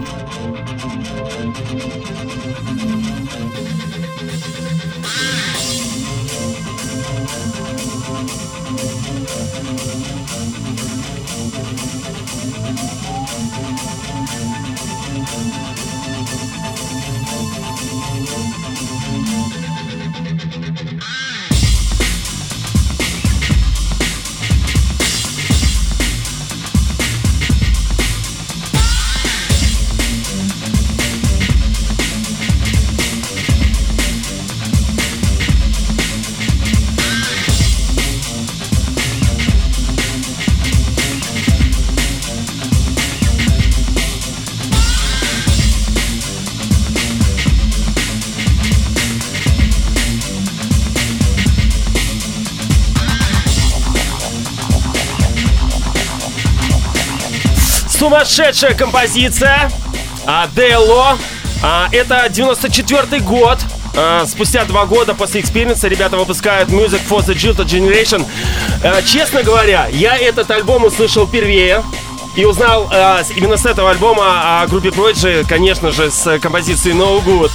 Сумасшедшая 58.09 58.73
композиция. 58.73 59.71
А. 60.25 60.49
А, 61.61 61.87
это 61.91 62.27
94 62.27 63.21
год. 63.21 63.59
А, 63.95 64.25
спустя 64.25 64.65
два 64.65 64.87
года 64.87 65.13
после 65.13 65.41
эксперимента 65.41 65.87
ребята 65.87 66.17
выпускают 66.17 66.69
Music 66.69 67.01
for 67.07 67.19
the 67.19 67.35
Jilted 67.35 67.67
Generation. 67.67 68.25
А, 68.83 69.03
честно 69.03 69.43
говоря, 69.43 69.87
я 69.91 70.17
этот 70.17 70.49
альбом 70.49 70.85
услышал 70.85 71.27
впервые. 71.27 71.83
И 72.39 72.45
узнал 72.45 72.87
э, 72.89 73.21
именно 73.35 73.57
с 73.57 73.65
этого 73.65 73.91
альбома 73.91 74.61
о 74.61 74.67
группе 74.67 74.87
Prodigy, 74.87 75.45
конечно 75.45 75.91
же, 75.91 76.09
с 76.09 76.39
композицией 76.39 76.95
No 76.95 77.21
Good. 77.21 77.51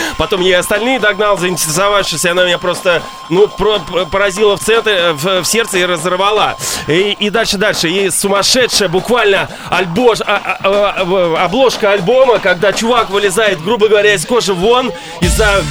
Потом 0.16 0.42
я 0.42 0.60
остальные 0.60 1.00
догнал, 1.00 1.36
заинтересовавшись, 1.36 2.24
она 2.26 2.44
меня 2.44 2.58
просто, 2.58 3.02
ну, 3.30 3.48
про 3.48 3.80
поразила 3.80 4.56
в, 4.56 4.60
центре, 4.60 5.10
в, 5.14 5.42
в 5.42 5.44
сердце 5.44 5.78
и 5.78 5.84
разорвала. 5.84 6.56
И, 6.86 7.16
и 7.18 7.30
дальше, 7.30 7.58
дальше. 7.58 7.88
И 7.88 8.10
сумасшедшая 8.10 8.88
буквально 8.88 9.48
альбош, 9.70 10.20
а, 10.20 10.58
а, 10.60 10.94
а, 11.00 11.44
обложка 11.44 11.90
альбома, 11.90 12.38
когда 12.38 12.72
чувак 12.72 13.10
вылезает, 13.10 13.60
грубо 13.60 13.88
говоря, 13.88 14.14
из 14.14 14.24
кожи 14.24 14.54
вон, 14.54 14.92
из-за, 15.20 15.64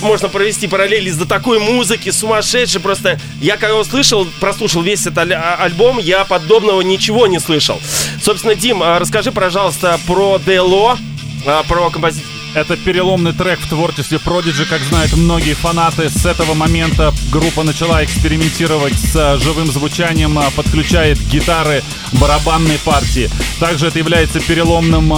можно 0.00 0.28
провести 0.28 0.66
параллель 0.66 1.08
из-за 1.08 1.26
такой 1.26 1.58
музыки, 1.58 2.10
сумасшедшей. 2.10 2.80
Просто 2.80 3.18
я 3.40 3.56
когда 3.56 3.76
услышал, 3.76 4.26
прослушал 4.40 4.82
весь 4.82 5.06
этот 5.06 5.30
альбом, 5.58 5.98
я 5.98 6.24
подобного 6.24 6.80
ничего 6.80 7.26
не 7.26 7.38
слышал. 7.38 7.80
Собственно, 8.22 8.54
Дим, 8.54 8.82
а 8.82 8.98
расскажи, 8.98 9.32
пожалуйста, 9.32 9.98
про 10.06 10.38
ДЛО, 10.38 10.98
а, 11.46 11.62
про 11.64 11.90
композицию. 11.90 12.33
Это 12.54 12.76
переломный 12.76 13.32
трек 13.32 13.58
в 13.58 13.68
творчестве 13.68 14.18
Prodigy, 14.24 14.64
как 14.64 14.80
знают 14.82 15.12
многие 15.16 15.54
фанаты. 15.54 16.08
С 16.08 16.24
этого 16.24 16.54
момента 16.54 17.12
группа 17.32 17.64
начала 17.64 18.04
экспериментировать 18.04 18.94
с 18.94 19.38
живым 19.38 19.66
звучанием, 19.66 20.38
а, 20.38 20.48
подключает 20.52 21.18
гитары, 21.26 21.82
барабанные 22.12 22.78
партии. 22.78 23.28
Также 23.58 23.88
это 23.88 23.98
является 23.98 24.38
переломным 24.38 25.12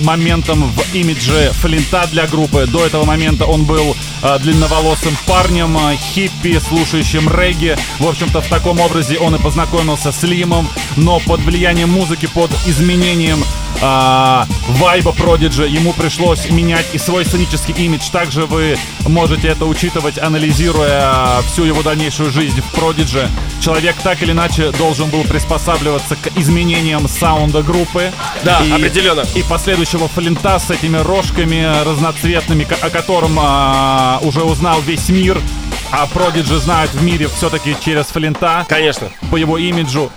моментом 0.00 0.70
в 0.70 0.94
имидже 0.94 1.50
Флинта 1.54 2.06
для 2.12 2.26
группы. 2.26 2.66
До 2.66 2.84
этого 2.84 3.04
момента 3.04 3.46
он 3.46 3.64
был 3.64 3.96
длинноволосым 4.40 5.16
парнем, 5.26 5.78
хиппи, 5.96 6.58
слушающим 6.58 7.28
регги. 7.28 7.76
В 8.00 8.06
общем-то, 8.06 8.42
в 8.42 8.48
таком 8.48 8.80
образе 8.80 9.18
он 9.18 9.34
и 9.34 9.38
познакомился 9.38 10.12
с 10.12 10.22
Лимом, 10.24 10.68
но 10.96 11.20
под 11.20 11.40
влиянием 11.40 11.90
музыки, 11.90 12.26
под 12.26 12.50
изменением 12.66 13.42
а, 13.82 14.46
вайба 14.68 15.12
Продиджа 15.12 15.64
ему 15.64 15.92
пришлось 15.92 16.48
менять 16.48 16.86
и 16.92 16.98
свой 16.98 17.24
сценический 17.24 17.74
имидж. 17.74 18.10
Также 18.12 18.46
вы 18.46 18.78
можете 19.06 19.48
это 19.48 19.66
учитывать, 19.66 20.18
анализируя 20.18 21.42
всю 21.48 21.64
его 21.64 21.82
дальнейшую 21.82 22.30
жизнь 22.30 22.60
в 22.60 22.72
Продидже. 22.74 23.28
Человек 23.60 23.96
так 24.02 24.22
или 24.22 24.30
иначе 24.32 24.70
должен 24.72 25.10
был 25.10 25.24
приспосабливаться 25.24 26.16
к 26.16 26.38
изменениям 26.38 27.08
саунда 27.08 27.62
группы. 27.62 28.12
Да, 28.44 28.60
и, 28.64 28.70
определенно. 28.70 29.24
И 29.34 29.42
последующего 29.42 30.08
флинта 30.08 30.58
с 30.58 30.70
этими 30.70 30.98
рожками 30.98 31.84
разноцветными, 31.84 32.66
о 32.80 32.90
котором 32.90 33.36
а, 33.38 34.20
уже 34.22 34.42
узнал 34.44 34.80
весь 34.80 35.08
мир. 35.08 35.40
А 35.90 36.06
Продиджи 36.06 36.58
знают 36.58 36.92
в 36.92 37.02
мире 37.02 37.28
все-таки 37.28 37.76
через 37.84 38.06
флинта. 38.06 38.64
Конечно. 38.68 39.08
По 39.30 39.36
его 39.36 39.58
имиджу. 39.58 40.10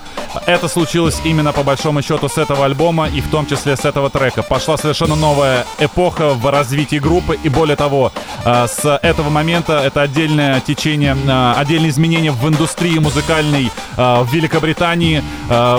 Это 0.46 0.68
случилось 0.68 1.22
именно 1.24 1.54
по 1.54 1.64
большому 1.64 2.02
счету 2.02 2.30
с 2.30 2.38
этого 2.38 2.66
альбома 2.66 3.08
и 3.08 3.22
в 3.22 3.30
том 3.30 3.46
числе 3.46 3.76
с 3.76 3.86
этого 3.86 4.10
трека. 4.10 4.44
Пошла 4.44 4.78
совершенно 4.78 5.16
новая 5.16 5.66
эпоха 5.80 6.30
в 6.30 6.50
развитии 6.50 6.98
группы 6.98 7.38
и 7.44 7.50
более 7.50 7.76
того, 7.76 8.12
э, 8.44 8.68
с 8.68 9.00
этого 9.02 9.30
момента 9.30 9.80
это 9.80 10.02
отдельное 10.02 10.60
течение, 10.60 11.16
э, 11.16 11.54
отдельные 11.58 11.90
изменения 11.90 12.32
в 12.32 12.48
индустрии 12.48 12.98
музыкальной 13.00 13.72
э, 13.98 14.22
в 14.22 14.34
Великобритании. 14.34 15.24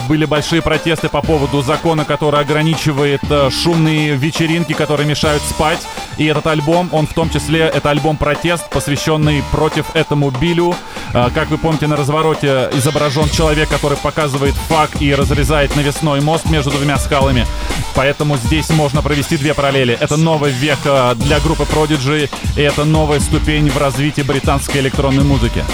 Были 0.08 0.24
большие 0.26 0.62
протесты 0.62 1.08
по 1.08 1.22
поводу 1.22 1.60
закона, 1.60 2.04
который 2.04 2.40
ограничивает 2.40 3.20
шумные 3.50 4.14
вечеринки, 4.14 4.72
которые 4.72 5.08
мешают 5.08 5.42
спать. 5.42 5.80
И 6.16 6.24
этот 6.24 6.46
альбом, 6.46 6.88
он 6.92 7.06
в 7.06 7.14
том 7.14 7.30
числе, 7.30 7.60
это 7.60 7.90
альбом-протест, 7.90 8.70
посвященный 8.70 9.42
против 9.50 9.94
этому 9.94 10.30
Билю. 10.30 10.74
Как 11.12 11.50
вы 11.50 11.58
помните, 11.58 11.88
на 11.88 11.96
развороте 11.96 12.70
изображен 12.74 13.28
человек, 13.28 13.68
который 13.68 13.98
показывает 13.98 14.45
фак 14.54 15.00
и 15.00 15.14
разрезает 15.14 15.74
навесной 15.76 16.20
мост 16.20 16.46
между 16.46 16.70
двумя 16.70 16.98
скалами. 16.98 17.46
Поэтому 17.94 18.36
здесь 18.36 18.70
можно 18.70 19.02
провести 19.02 19.36
две 19.36 19.54
параллели. 19.54 19.96
Это 20.00 20.16
новый 20.16 20.52
век 20.52 20.78
э, 20.84 21.14
для 21.16 21.40
группы 21.40 21.64
Prodigy, 21.64 22.30
и 22.56 22.60
это 22.60 22.84
новая 22.84 23.20
ступень 23.20 23.70
в 23.70 23.78
развитии 23.78 24.22
британской 24.22 24.80
электронной 24.80 25.24
музыки. 25.24 25.64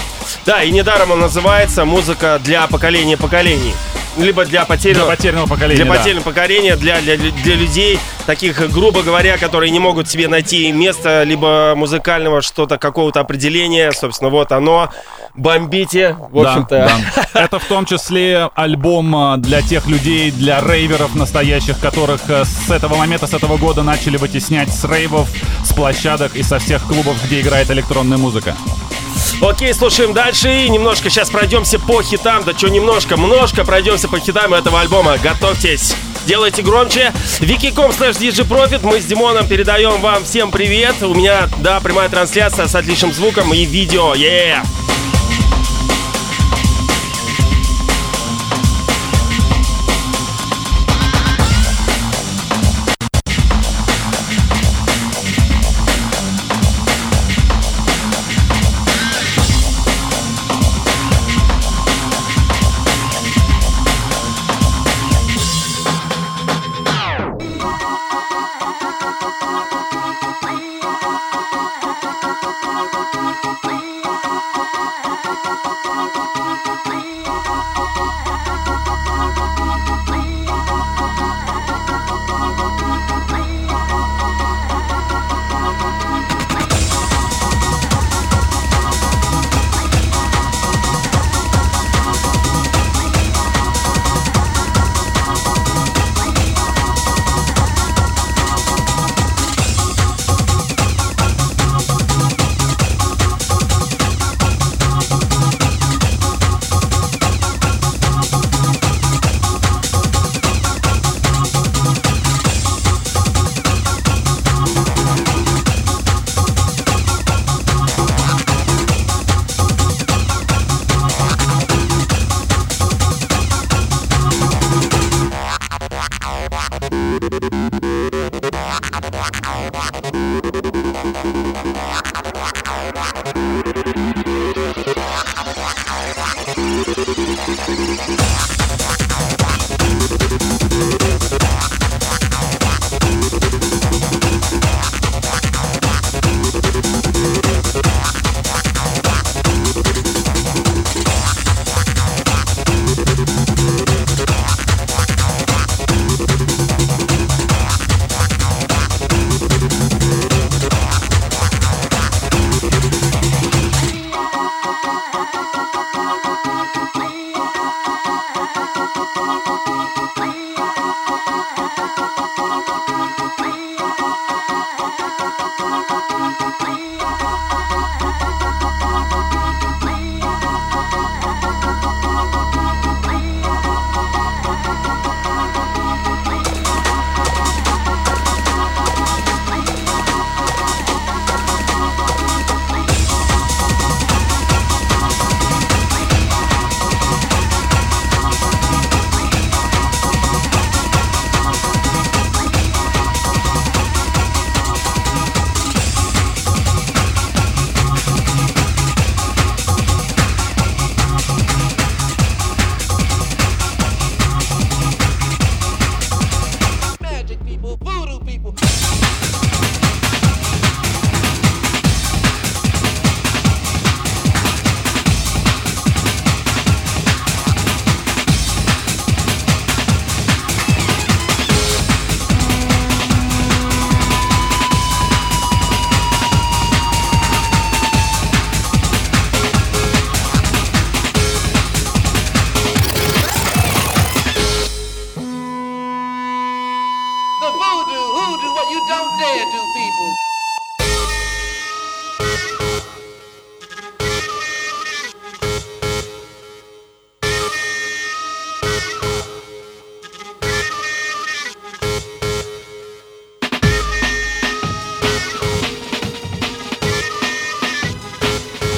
Да, 0.45 0.63
и 0.63 0.71
недаром 0.71 1.11
он 1.11 1.19
называется 1.19 1.85
«Музыка 1.85 2.39
для 2.43 2.67
поколения 2.67 3.17
поколений» 3.17 3.73
либо 4.17 4.45
для 4.45 4.65
потерянного, 4.65 5.07
для 5.07 5.15
потерянного 5.15 5.47
поколения. 5.47 5.83
Для 5.83 5.91
да. 5.91 5.97
потерянного 5.97 6.23
поколения, 6.23 6.75
для, 6.75 7.01
для, 7.01 7.17
для 7.17 7.55
людей, 7.55 7.99
таких, 8.25 8.69
грубо 8.71 9.01
говоря, 9.01 9.37
которые 9.37 9.71
не 9.71 9.79
могут 9.79 10.09
себе 10.09 10.27
найти 10.27 10.71
место, 10.71 11.23
либо 11.23 11.73
музыкального 11.75 12.41
что-то, 12.41 12.77
какого-то 12.77 13.19
определения. 13.19 13.91
Собственно, 13.91 14.29
вот 14.29 14.51
оно. 14.51 14.89
Бомбите, 15.35 16.15
в 16.29 16.39
общем-то. 16.39 16.91
Да. 17.33 17.41
Это 17.41 17.57
в 17.57 17.65
том 17.65 17.85
числе 17.85 18.49
альбом 18.63 19.41
для 19.41 19.61
тех 19.61 19.87
людей, 19.87 20.31
для 20.31 20.61
рейверов 20.61 21.15
настоящих, 21.15 21.79
которых 21.79 22.21
э, 22.29 22.45
с 22.45 22.69
этого 22.71 22.95
момента, 22.95 23.27
с 23.27 23.33
этого 23.33 23.57
года 23.57 23.83
начали 23.83 24.17
вытеснять 24.17 24.73
с 24.73 24.83
рейвов, 24.85 25.29
с 25.63 25.73
площадок 25.73 26.35
и 26.35 26.43
со 26.43 26.59
всех 26.59 26.83
клубов, 26.83 27.15
где 27.25 27.41
играет 27.41 27.69
электронная 27.69 28.17
музыка. 28.17 28.55
Окей, 29.41 29.73
слушаем 29.73 30.13
дальше 30.13 30.65
и 30.65 30.69
немножко 30.69 31.09
сейчас 31.09 31.29
пройдемся 31.29 31.79
по 31.79 32.01
хитам. 32.01 32.43
Да 32.45 32.53
что 32.57 32.69
немножко, 32.69 33.17
множко 33.17 33.65
пройдемся 33.65 34.07
по 34.07 34.19
хитам 34.19 34.53
этого 34.53 34.79
альбома. 34.79 35.17
Готовьтесь. 35.17 35.95
Делайте 36.25 36.61
громче. 36.61 37.11
Wiki.com 37.39 37.91
slash 37.91 38.47
Profit. 38.47 38.79
Мы 38.83 39.01
с 39.01 39.05
Димоном 39.05 39.47
передаем 39.47 39.99
вам 39.99 40.23
всем 40.23 40.51
привет. 40.51 41.01
У 41.03 41.13
меня, 41.13 41.49
да, 41.59 41.79
прямая 41.81 42.07
трансляция 42.09 42.67
с 42.67 42.75
отличным 42.75 43.11
звуком 43.11 43.53
и 43.53 43.65
видео. 43.65 44.13
Yeah! 44.13 44.63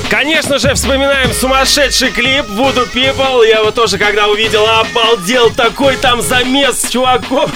Конечно 0.09 0.59
же, 0.59 0.73
вспоминаем 0.75 1.33
сумасшедший 1.33 2.11
клип 2.11 2.45
Voodoo 2.45 2.91
People. 2.93 3.47
Я 3.47 3.59
его 3.59 3.71
тоже, 3.71 3.97
когда 3.97 4.27
увидел, 4.27 4.65
обалдел. 4.67 5.49
Такой 5.49 5.97
там 5.97 6.21
замес 6.21 6.81
с 6.81 6.89
чуваком. 6.89 7.51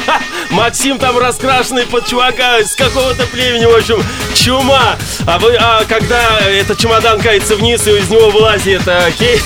Максим 0.50 0.98
там 0.98 1.16
раскрашенный 1.18 1.86
под 1.86 2.06
чувака 2.06 2.60
с 2.60 2.74
какого-то 2.74 3.26
племени, 3.26 3.66
в 3.66 3.76
общем, 3.76 4.02
чума. 4.34 4.96
А, 5.26 5.38
вы, 5.38 5.56
а 5.56 5.84
когда 5.84 6.40
этот 6.40 6.78
чемодан 6.78 7.20
кается 7.20 7.56
вниз, 7.56 7.86
и 7.86 7.90
из 7.92 8.08
него 8.10 8.30
вылазит 8.30 8.82
а, 8.86 9.10
Кей... 9.12 9.40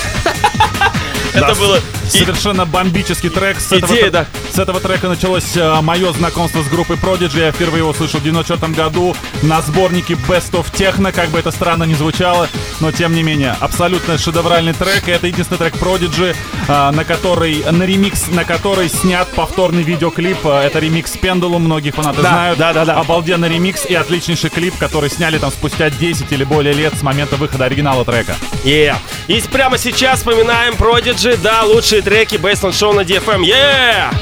Это 1.33 1.53
было 1.55 1.79
совершенно 2.09 2.65
бомбический 2.65 3.29
трек. 3.29 3.59
С 3.59 3.71
Идея, 3.73 4.11
да. 4.11 4.25
С 4.51 4.59
этого 4.59 4.79
трека 4.79 5.07
началось 5.07 5.55
э, 5.55 5.81
мое 5.81 6.11
знакомство 6.13 6.61
с 6.61 6.67
группой 6.67 6.95
Prodigy. 6.95 7.39
Я 7.39 7.51
впервые 7.51 7.79
его 7.79 7.89
услышал 7.89 8.19
в 8.19 8.23
94 8.23 8.73
году 8.73 9.15
на 9.43 9.61
сборнике 9.61 10.13
Best 10.13 10.51
of 10.51 10.71
Techno, 10.71 11.11
как 11.11 11.29
бы 11.29 11.39
это 11.39 11.51
странно 11.51 11.83
не 11.83 11.95
звучало, 11.95 12.49
но 12.79 12.91
тем 12.91 13.13
не 13.13 13.23
менее, 13.23 13.55
абсолютно 13.59 14.17
шедевральный 14.17 14.73
трек. 14.73 15.07
И 15.07 15.11
это 15.11 15.27
единственный 15.27 15.57
трек 15.57 15.75
Prodigy, 15.75 16.35
э, 16.67 16.91
на 16.91 17.03
который, 17.03 17.63
на 17.71 17.83
ремикс, 17.83 18.27
на 18.27 18.45
который 18.45 18.89
снят 18.89 19.27
повторный 19.29 19.83
видеоклип. 19.83 20.37
Э, 20.45 20.61
это 20.65 20.79
ремикс 20.79 21.13
Pendulum, 21.15 21.59
многие 21.59 21.91
фанаты 21.91 22.21
да, 22.21 22.29
знают. 22.29 22.59
Да, 22.59 22.73
да, 22.73 22.85
да. 22.85 22.99
Обалденный 22.99 23.49
ремикс 23.49 23.85
и 23.85 23.93
отличнейший 23.95 24.49
клип, 24.49 24.77
который 24.77 25.09
сняли 25.09 25.37
там 25.37 25.51
спустя 25.51 25.89
10 25.89 26.31
или 26.31 26.43
более 26.43 26.73
лет 26.73 26.93
с 26.97 27.03
момента 27.03 27.35
выхода 27.35 27.65
оригинала 27.65 28.05
трека. 28.05 28.35
Yeah. 28.63 28.95
И 29.27 29.41
прямо 29.51 29.77
сейчас 29.77 30.19
вспоминаем 30.19 30.73
Prodigy, 30.75 31.37
да, 31.41 31.63
лучшие 31.97 32.01
треки 32.01 32.37
on 32.63 32.71
Show 32.71 32.93
на 32.93 33.01
DFM. 33.01 33.43
Yeah! 33.43 34.13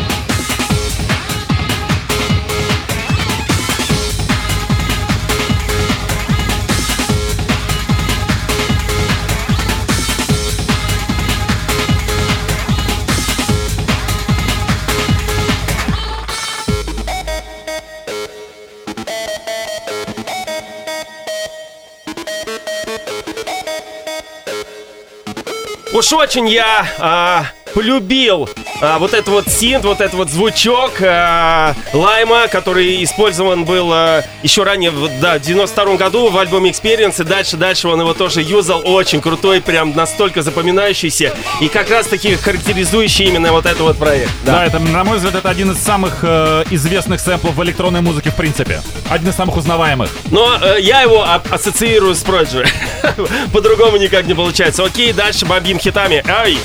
Уж 25.94 26.12
очень 26.12 26.50
я 26.50 26.86
а, 27.00 27.46
полюбил 27.76 28.50
а, 28.82 29.00
вот 29.00 29.14
этот 29.14 29.28
вот 29.28 29.50
синт, 29.50 29.84
вот 29.84 30.00
этот 30.00 30.16
вот 30.16 30.30
звучок 30.30 30.94
а, 31.02 31.76
Лайма, 31.94 32.48
который 32.48 33.04
использован 33.04 33.66
был 33.66 33.90
а, 33.92 34.24
еще 34.44 34.64
ранее, 34.64 34.94
да, 35.22 35.38
в 35.38 35.42
92 35.42 35.98
году 35.98 36.30
в 36.30 36.38
альбоме 36.38 36.72
Experience, 36.72 37.22
и 37.22 37.26
дальше, 37.26 37.58
дальше 37.58 37.90
он 37.90 38.00
его 38.00 38.14
тоже 38.14 38.42
юзал, 38.42 38.82
очень 38.86 39.22
крутой, 39.22 39.60
прям 39.60 39.94
настолько 39.94 40.42
запоминающийся, 40.42 41.34
и 41.60 41.68
как 41.68 41.90
раз 41.90 42.08
таки 42.08 42.36
характеризующий 42.36 43.26
именно 43.26 43.52
вот 43.52 43.66
этот 43.66 43.82
вот 43.82 43.98
проект. 43.98 44.32
Да, 44.46 44.54
да 44.54 44.66
это, 44.66 44.80
на 44.80 45.04
мой 45.04 45.18
взгляд, 45.18 45.36
это 45.36 45.50
один 45.50 45.72
из 45.72 45.78
самых 45.78 46.20
э, 46.22 46.64
известных 46.72 47.20
сэмплов 47.20 47.56
в 47.56 47.64
электронной 47.64 48.02
музыке 48.02 48.30
в 48.30 48.36
принципе. 48.36 48.82
Один 49.10 49.30
из 49.30 49.36
самых 49.36 49.58
узнаваемых. 49.58 50.10
Но 50.32 50.58
э, 50.62 50.78
я 50.80 51.02
его 51.02 51.24
а- 51.24 51.42
ассоциирую 51.50 52.16
с 52.16 52.24
Prodigy. 52.24 52.66
По-другому 53.52 53.98
никак 53.98 54.28
не 54.28 54.34
получается. 54.34 54.86
Окей, 54.86 55.12
дальше 55.12 55.46
бомбим 55.46 55.78
хитами. 55.78 56.24
Ай! 56.26 56.58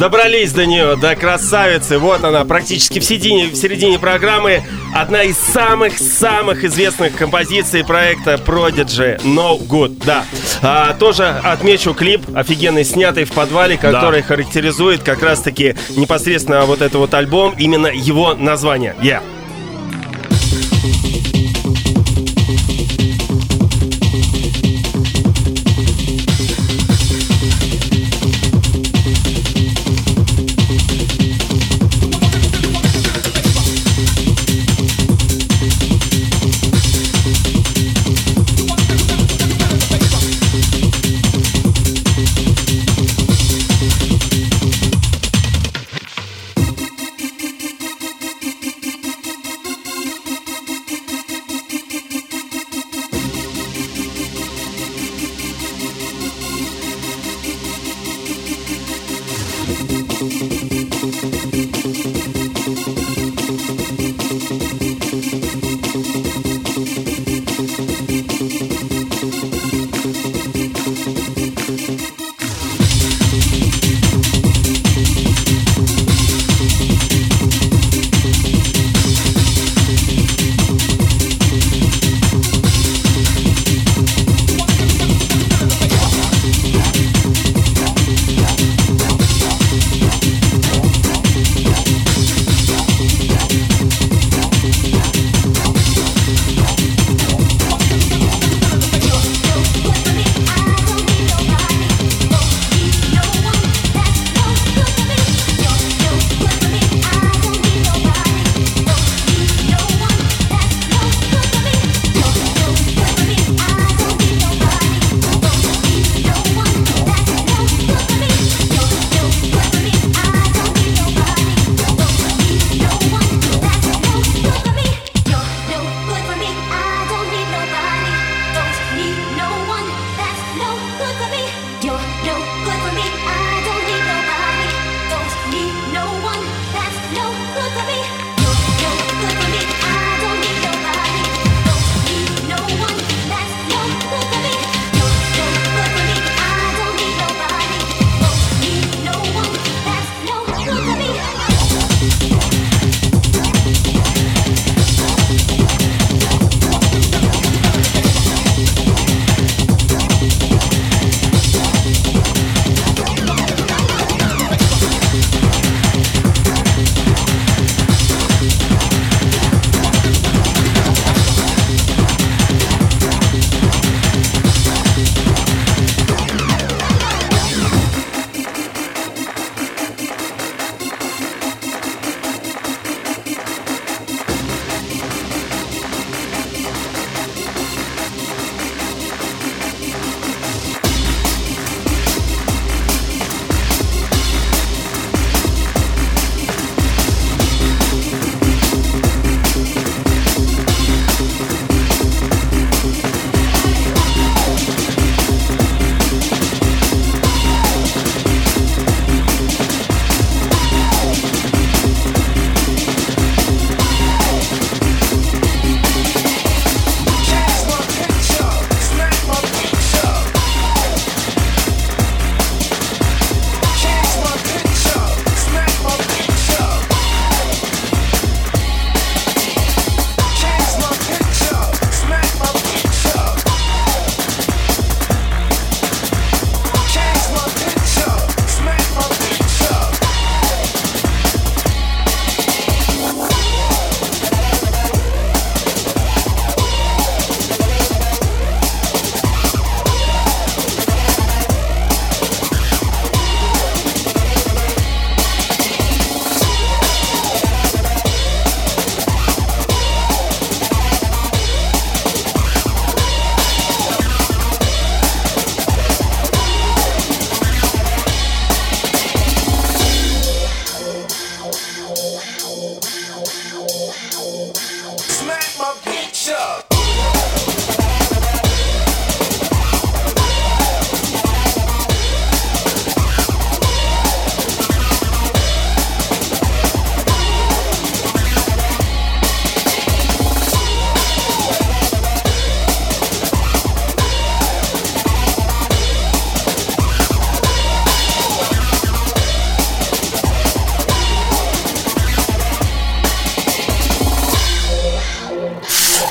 Добрались 0.00 0.52
до 0.52 0.64
нее, 0.64 0.96
до 0.96 1.14
красавицы. 1.14 1.98
Вот 1.98 2.24
она, 2.24 2.44
практически 2.46 2.98
в 2.98 3.04
середине, 3.04 3.48
в 3.48 3.54
середине 3.54 3.98
программы. 3.98 4.62
Одна 4.94 5.22
из 5.24 5.36
самых-самых 5.36 6.64
известных 6.64 7.14
композиций 7.14 7.84
проекта 7.84 8.34
Prodigy 8.34 9.22
No 9.22 9.60
Good. 9.60 10.02
Да. 10.04 10.24
А, 10.62 10.94
тоже 10.94 11.28
отмечу 11.44 11.92
клип, 11.92 12.22
офигенный, 12.34 12.84
снятый 12.84 13.24
в 13.24 13.32
подвале, 13.32 13.76
который 13.76 14.22
да. 14.22 14.26
характеризует 14.26 15.02
как 15.02 15.22
раз-таки 15.22 15.76
непосредственно 15.90 16.64
вот 16.64 16.80
этот 16.80 16.94
вот 16.94 17.12
альбом, 17.12 17.54
именно 17.58 17.88
его 17.88 18.34
название. 18.34 18.96
Yeah. 19.02 19.22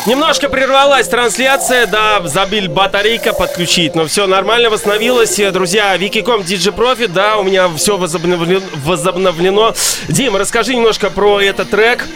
Немножко 0.10 0.50
прервалась 0.50 1.08
трансляция, 1.08 1.86
да, 1.86 2.20
забили 2.24 2.66
батарейка 2.66 3.32
подключить, 3.32 3.94
но 3.94 4.08
все 4.08 4.26
нормально 4.26 4.72
восстановилось. 4.72 5.40
Друзья, 5.54 5.96
Викиком 5.98 6.42
DJ 6.42 6.76
Profit, 6.76 7.10
да, 7.10 7.38
у 7.38 7.44
меня 7.44 7.70
все 7.76 7.96
возобновлено, 7.96 8.66
возобновлено. 8.84 9.76
Дим, 10.08 10.36
расскажи 10.36 10.74
немножко 10.74 11.12
про 11.12 11.40
этот 11.40 11.70
трек. 11.70 12.08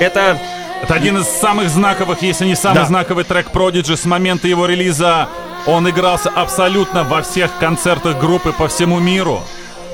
Это... 0.00 0.38
Это 0.82 0.92
один 0.92 1.16
из 1.16 1.26
самых 1.26 1.70
знаковых, 1.70 2.20
если 2.20 2.44
не 2.44 2.56
самый 2.56 2.80
да. 2.80 2.84
знаковый 2.84 3.24
трек 3.24 3.46
Prodigy 3.50 3.96
с 3.96 4.04
момента 4.04 4.46
его 4.46 4.66
релиза. 4.66 5.30
Он 5.66 5.88
игрался 5.88 6.28
абсолютно 6.28 7.04
во 7.04 7.22
всех 7.22 7.56
концертах 7.58 8.18
группы 8.20 8.52
по 8.52 8.68
всему 8.68 8.98
миру. 8.98 9.42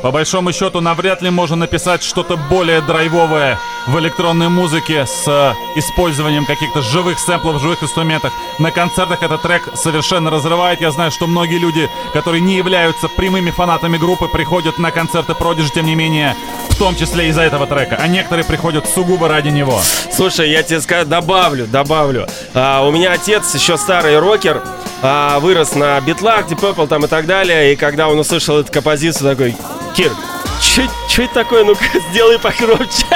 По 0.03 0.11
большому 0.11 0.53
счету, 0.53 0.81
навряд 0.81 1.21
ли 1.21 1.29
можно 1.29 1.57
написать 1.57 2.03
что-то 2.03 2.37
более 2.37 2.81
драйвовое 2.81 3.59
в 3.87 3.99
электронной 3.99 4.49
музыке 4.49 5.05
с 5.05 5.25
э, 5.27 5.53
использованием 5.77 6.47
каких-то 6.47 6.81
живых 6.81 7.19
сэмплов, 7.19 7.61
живых 7.61 7.83
инструментов. 7.83 8.33
На 8.59 8.71
концертах 8.71 9.23
этот 9.23 9.43
трек 9.43 9.69
совершенно 9.75 10.31
разрывает. 10.31 10.81
Я 10.81 10.91
знаю, 10.91 11.11
что 11.11 11.27
многие 11.27 11.59
люди, 11.59 11.91
которые 12.15 12.41
не 12.41 12.57
являются 12.57 13.09
прямыми 13.09 13.51
фанатами 13.51 13.99
группы, 13.99 14.27
приходят 14.29 14.79
на 14.79 14.91
концерты 14.91 15.33
Prodigy, 15.33 15.71
тем 15.75 15.85
не 15.85 15.95
менее, 15.95 16.35
в 16.71 16.77
том 16.79 16.97
числе 16.97 17.29
из-за 17.29 17.43
этого 17.43 17.67
трека. 17.67 17.99
А 18.01 18.07
некоторые 18.07 18.47
приходят 18.47 18.89
сугубо 18.89 19.29
ради 19.29 19.49
него. 19.49 19.81
Слушай, 20.11 20.51
я 20.51 20.63
тебе 20.63 20.81
скажу, 20.81 21.07
добавлю, 21.07 21.67
добавлю. 21.67 22.27
А, 22.55 22.87
у 22.87 22.91
меня 22.91 23.13
отец 23.13 23.55
еще 23.55 23.77
старый 23.77 24.19
рокер, 24.19 24.63
а, 25.03 25.39
вырос 25.41 25.75
на 25.75 26.01
битлах, 26.01 26.47
Deep 26.49 26.61
Purple 26.61 26.89
там 26.89 27.05
и 27.05 27.09
так 27.09 27.27
далее. 27.27 27.75
И 27.75 27.77
когда 27.77 28.09
он 28.09 28.19
услышал 28.19 28.59
эту 28.59 28.73
композицию, 28.73 29.31
такой, 29.31 29.57
Кир, 29.95 30.13
что 31.09 31.23
это 31.23 31.35
такое? 31.35 31.65
Ну-ка, 31.65 31.85
сделай 32.11 32.39
погромче. 32.39 33.07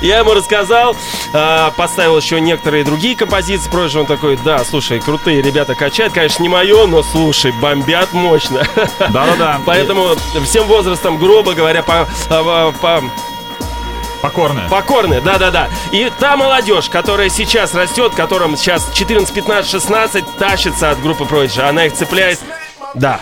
Я 0.00 0.18
ему 0.18 0.34
рассказал, 0.34 0.96
э, 1.32 1.70
поставил 1.76 2.16
еще 2.18 2.40
некоторые 2.40 2.84
другие 2.84 3.14
композиции 3.14 3.70
прочее. 3.70 4.00
Он 4.00 4.06
такой, 4.06 4.36
да, 4.44 4.64
слушай, 4.64 5.00
крутые 5.00 5.42
ребята 5.42 5.74
качают. 5.74 6.12
Конечно, 6.12 6.42
не 6.42 6.48
мое, 6.48 6.86
но 6.86 7.02
слушай, 7.02 7.52
бомбят 7.52 8.12
мощно. 8.12 8.66
Да-да-да. 8.98 9.60
Поэтому 9.66 10.16
всем 10.44 10.66
возрастом, 10.66 11.18
грубо 11.18 11.52
говоря, 11.52 11.82
по, 11.82 12.08
по, 12.28 12.72
по 12.80 13.02
Покорная. 14.22 14.68
Покорная, 14.68 15.20
да-да-да. 15.20 15.68
И 15.92 16.10
та 16.18 16.36
молодежь, 16.36 16.88
которая 16.88 17.28
сейчас 17.28 17.74
растет, 17.74 18.12
которым 18.14 18.56
сейчас 18.56 18.90
14, 18.92 19.32
15, 19.32 19.70
16, 19.70 20.24
тащится 20.38 20.90
от 20.90 21.00
группы 21.00 21.24
Prodigy, 21.24 21.60
она 21.60 21.86
их 21.86 21.92
цепляет. 21.92 22.40
Да. 22.94 23.20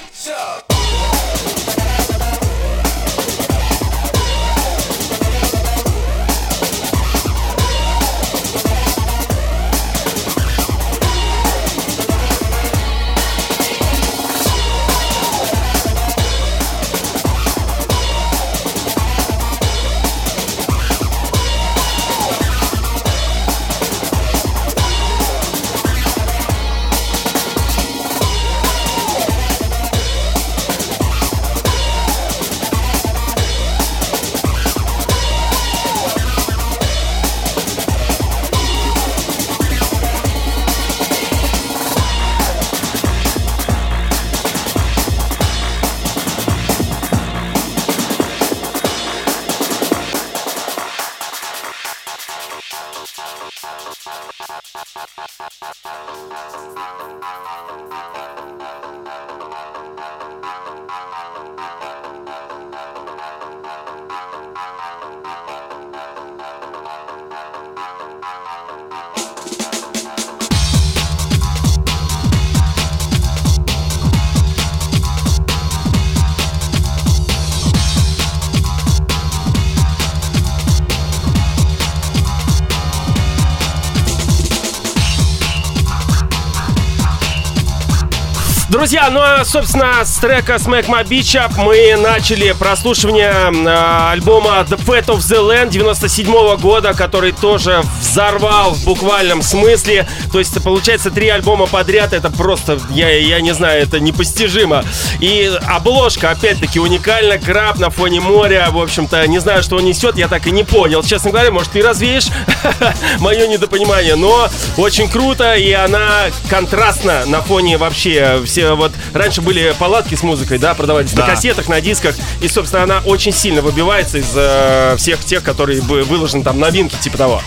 Друзья, 88.95 89.11
ну 89.11 89.21
а, 89.21 89.45
собственно, 89.45 90.05
с 90.05 90.19
трека 90.19 90.55
Smack 90.55 90.87
My 90.87 91.03
Beach 91.03 91.35
Up 91.35 91.55
мы 91.57 91.97
начали 92.01 92.53
прослушивание 92.53 93.33
э, 93.33 94.13
альбома 94.13 94.65
The 94.71 94.79
Fat 94.79 95.07
of 95.07 95.19
the 95.19 95.41
Land 95.45 95.71
97 95.73 96.33
-го 96.33 96.57
года, 96.57 96.95
который 96.95 97.33
тоже 97.33 97.83
взорвал 98.15 98.75
в 98.75 98.85
буквальном 98.85 99.43
смысле. 99.43 100.07
То 100.33 100.39
есть, 100.39 100.63
получается, 100.63 101.11
три 101.11 101.29
альбома 101.29 101.67
подряд, 101.67 102.13
это 102.13 102.31
просто, 102.31 102.79
я, 102.91 103.09
я 103.11 103.41
не 103.41 103.53
знаю, 103.53 103.83
это 103.83 103.99
непостижимо. 103.99 104.85
И 105.19 105.51
обложка, 105.67 106.31
опять-таки, 106.31 106.79
уникальна, 106.79 107.39
краб 107.39 107.81
на 107.81 107.91
фоне 107.91 108.21
моря, 108.21 108.69
в 108.71 108.81
общем-то, 108.81 109.27
не 109.27 109.41
знаю, 109.41 109.65
что 109.65 109.77
он 109.77 109.85
несет, 109.85 110.17
я 110.17 110.29
так 110.29 110.47
и 110.47 110.53
не 110.53 110.63
понял. 110.63 111.03
Честно 111.03 111.33
говоря, 111.33 111.51
может, 111.51 111.73
ты 111.73 111.83
развеешь 111.83 112.29
мое 113.19 113.49
недопонимание, 113.49 114.15
но 114.15 114.49
очень 114.77 115.09
круто, 115.09 115.57
и 115.57 115.73
она 115.73 116.27
контрастна 116.49 117.27
на 117.27 117.43
фоне 117.43 117.79
вообще 117.79 118.41
все 118.47 118.75
вот 118.75 118.93
раньше 119.13 119.41
были 119.41 119.75
палатки 119.77 120.15
с 120.15 120.23
музыкой, 120.23 120.59
да, 120.59 120.75
продавались 120.75 121.13
да. 121.15 121.23
на 121.23 121.33
кассетах, 121.33 121.69
на 121.69 121.81
дисках, 121.81 122.15
и, 122.41 122.47
собственно, 122.47 122.85
она 122.85 123.03
очень 123.05 123.33
сильно 123.33 123.61
выбивается 123.61 124.19
из 124.19 124.31
э, 124.37 124.95
всех 124.99 125.25
тех, 125.25 125.43
которые 125.43 125.81
выложены 125.81 126.45
там 126.45 126.61
новинки, 126.61 126.95
типа 127.03 127.19
того. 127.19 127.43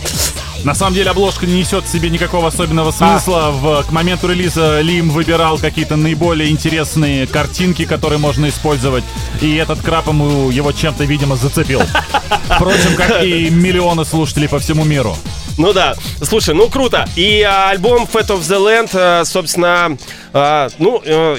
На 0.67 0.75
самом 0.75 0.95
деле 0.95 1.11
обложка 1.11 1.45
не 1.45 1.59
несет 1.59 1.85
в 1.85 1.87
себе 1.87 2.09
никакого 2.09 2.49
особенного 2.49 2.91
смысла. 2.91 3.47
А. 3.47 3.51
В, 3.51 3.83
к 3.87 3.91
моменту 3.93 4.27
релиза 4.27 4.81
Лим 4.81 5.11
выбирал 5.11 5.57
какие-то 5.57 5.95
наиболее 5.95 6.49
интересные 6.51 7.25
картинки, 7.25 7.85
которые 7.85 8.19
можно 8.19 8.49
использовать. 8.49 9.05
И 9.39 9.55
этот 9.55 9.81
краб 9.81 10.07
ему 10.07 10.49
его 10.49 10.73
чем-то, 10.73 11.05
видимо, 11.05 11.37
зацепил. 11.37 11.81
Впрочем, 12.53 12.97
как 12.97 13.23
и 13.23 13.49
миллионы 13.49 14.03
слушателей 14.03 14.49
по 14.49 14.59
всему 14.59 14.83
миру. 14.83 15.15
Ну 15.57 15.71
да, 15.71 15.95
слушай, 16.21 16.53
ну 16.53 16.67
круто. 16.67 17.07
И 17.15 17.41
а, 17.43 17.69
альбом 17.69 18.03
Fat 18.03 18.27
of 18.27 18.41
the 18.41 18.59
Land, 18.59 18.89
а, 18.93 19.23
собственно, 19.23 19.97
а, 20.33 20.67
ну, 20.79 21.01
а, 21.05 21.37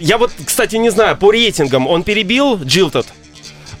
я 0.00 0.16
вот, 0.16 0.32
кстати, 0.46 0.76
не 0.76 0.88
знаю, 0.88 1.18
по 1.18 1.30
рейтингам 1.30 1.86
он 1.86 2.04
перебил 2.04 2.58
Джилтед? 2.64 3.06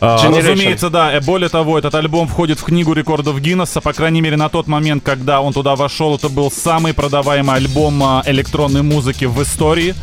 А, 0.04 0.16
разумеется, 0.16 0.90
да. 0.90 1.12
Э, 1.12 1.20
более 1.20 1.48
того, 1.48 1.78
этот 1.78 1.94
альбом 1.94 2.26
входит 2.26 2.58
в 2.58 2.64
книгу 2.64 2.92
рекордов 2.92 3.40
Гиннесса. 3.40 3.80
По 3.80 3.92
крайней 3.92 4.20
мере, 4.20 4.36
на 4.36 4.48
тот 4.48 4.66
момент, 4.66 5.04
когда 5.04 5.40
он 5.40 5.52
туда 5.52 5.76
вошел, 5.76 6.16
это 6.16 6.28
был 6.28 6.50
самый 6.50 6.92
продаваемый 6.92 7.54
альбом 7.54 8.02
а, 8.02 8.22
электронной 8.26 8.82
музыки 8.82 9.26
в 9.26 9.40
истории. 9.40 9.94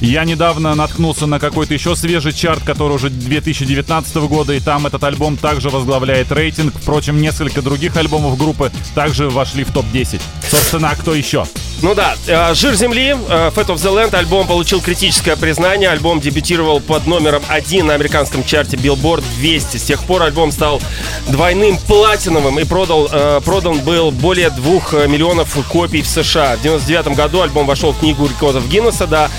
Я 0.00 0.24
недавно 0.24 0.76
наткнулся 0.76 1.26
на 1.26 1.40
какой-то 1.40 1.74
еще 1.74 1.96
свежий 1.96 2.32
чарт, 2.32 2.62
который 2.62 2.92
уже 2.92 3.10
2019 3.10 4.16
года, 4.28 4.52
и 4.52 4.60
там 4.60 4.86
этот 4.86 5.02
альбом 5.02 5.36
также 5.36 5.70
возглавляет 5.70 6.30
рейтинг. 6.30 6.74
Впрочем, 6.80 7.20
несколько 7.20 7.60
других 7.60 7.96
альбомов 7.96 8.38
группы 8.38 8.70
также 8.94 9.28
вошли 9.28 9.64
в 9.64 9.72
топ-10. 9.72 10.20
Собственно, 10.48 10.90
а 10.90 10.94
кто 10.94 11.14
еще? 11.14 11.44
Ну 11.80 11.94
да, 11.94 12.16
э, 12.26 12.54
«Жир 12.54 12.74
земли», 12.74 13.10
э, 13.10 13.50
«Fat 13.54 13.66
of 13.66 13.76
the 13.76 13.92
Land» 13.94 14.14
альбом 14.16 14.48
получил 14.48 14.80
критическое 14.80 15.36
признание. 15.36 15.90
Альбом 15.90 16.20
дебютировал 16.20 16.80
под 16.80 17.06
номером 17.06 17.42
один 17.48 17.86
на 17.86 17.94
американском 17.94 18.44
чарте 18.44 18.76
Billboard 18.76 19.22
200. 19.48 19.76
С 19.78 19.82
тех 19.82 20.02
пор 20.04 20.22
альбом 20.22 20.52
стал 20.52 20.80
двойным 21.28 21.78
платиновым 21.78 22.58
и 22.58 22.64
продал, 22.64 23.08
э, 23.10 23.40
продан 23.44 23.80
был 23.80 24.10
более 24.10 24.50
двух 24.50 24.92
миллионов 24.92 25.56
копий 25.68 26.02
в 26.02 26.08
США. 26.08 26.56
В 26.56 26.62
99 26.62 27.16
году 27.16 27.40
альбом 27.40 27.66
вошел 27.66 27.92
в 27.92 27.98
книгу 27.98 28.26
рекордов 28.26 28.68
Гиннесса, 28.68 29.06
да, 29.06 29.30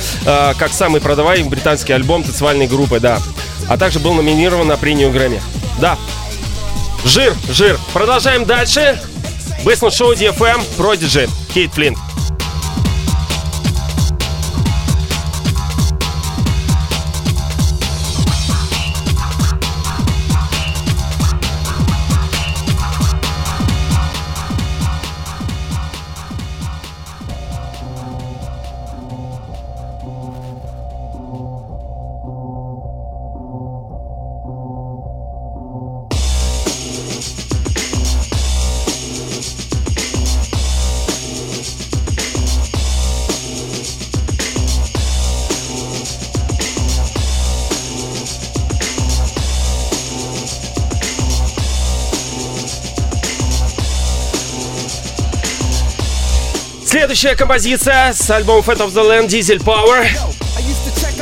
как 0.57 0.74
самый 0.74 1.01
продаваемый 1.01 1.49
британский 1.49 1.93
альбом 1.93 2.24
танцевальной 2.24 2.68
группы, 2.68 2.99
да. 2.99 3.20
А 3.68 3.78
также 3.78 3.99
был 3.99 4.14
номинирован 4.14 4.68
на 4.68 4.78
премию 4.78 5.12
Грэмми. 5.12 5.41
Да, 5.80 5.97
Жир, 7.05 7.34
жир. 7.49 7.80
Продолжаем 7.93 8.45
дальше. 8.45 8.99
Бейсмент 9.64 9.93
шоу 9.93 10.14
DFM, 10.14 10.62
Prodigy, 10.78 11.30
Кейт 11.53 11.72
Флинт. 11.74 11.97
Следующая 56.89 57.35
композиция 57.35 58.13
с 58.13 58.31
альбома 58.31 58.63
Fat 58.63 58.77
of 58.77 58.91
the 58.95 59.07
Land 59.07 59.27
Diesel 59.27 59.63
Power 59.63 60.07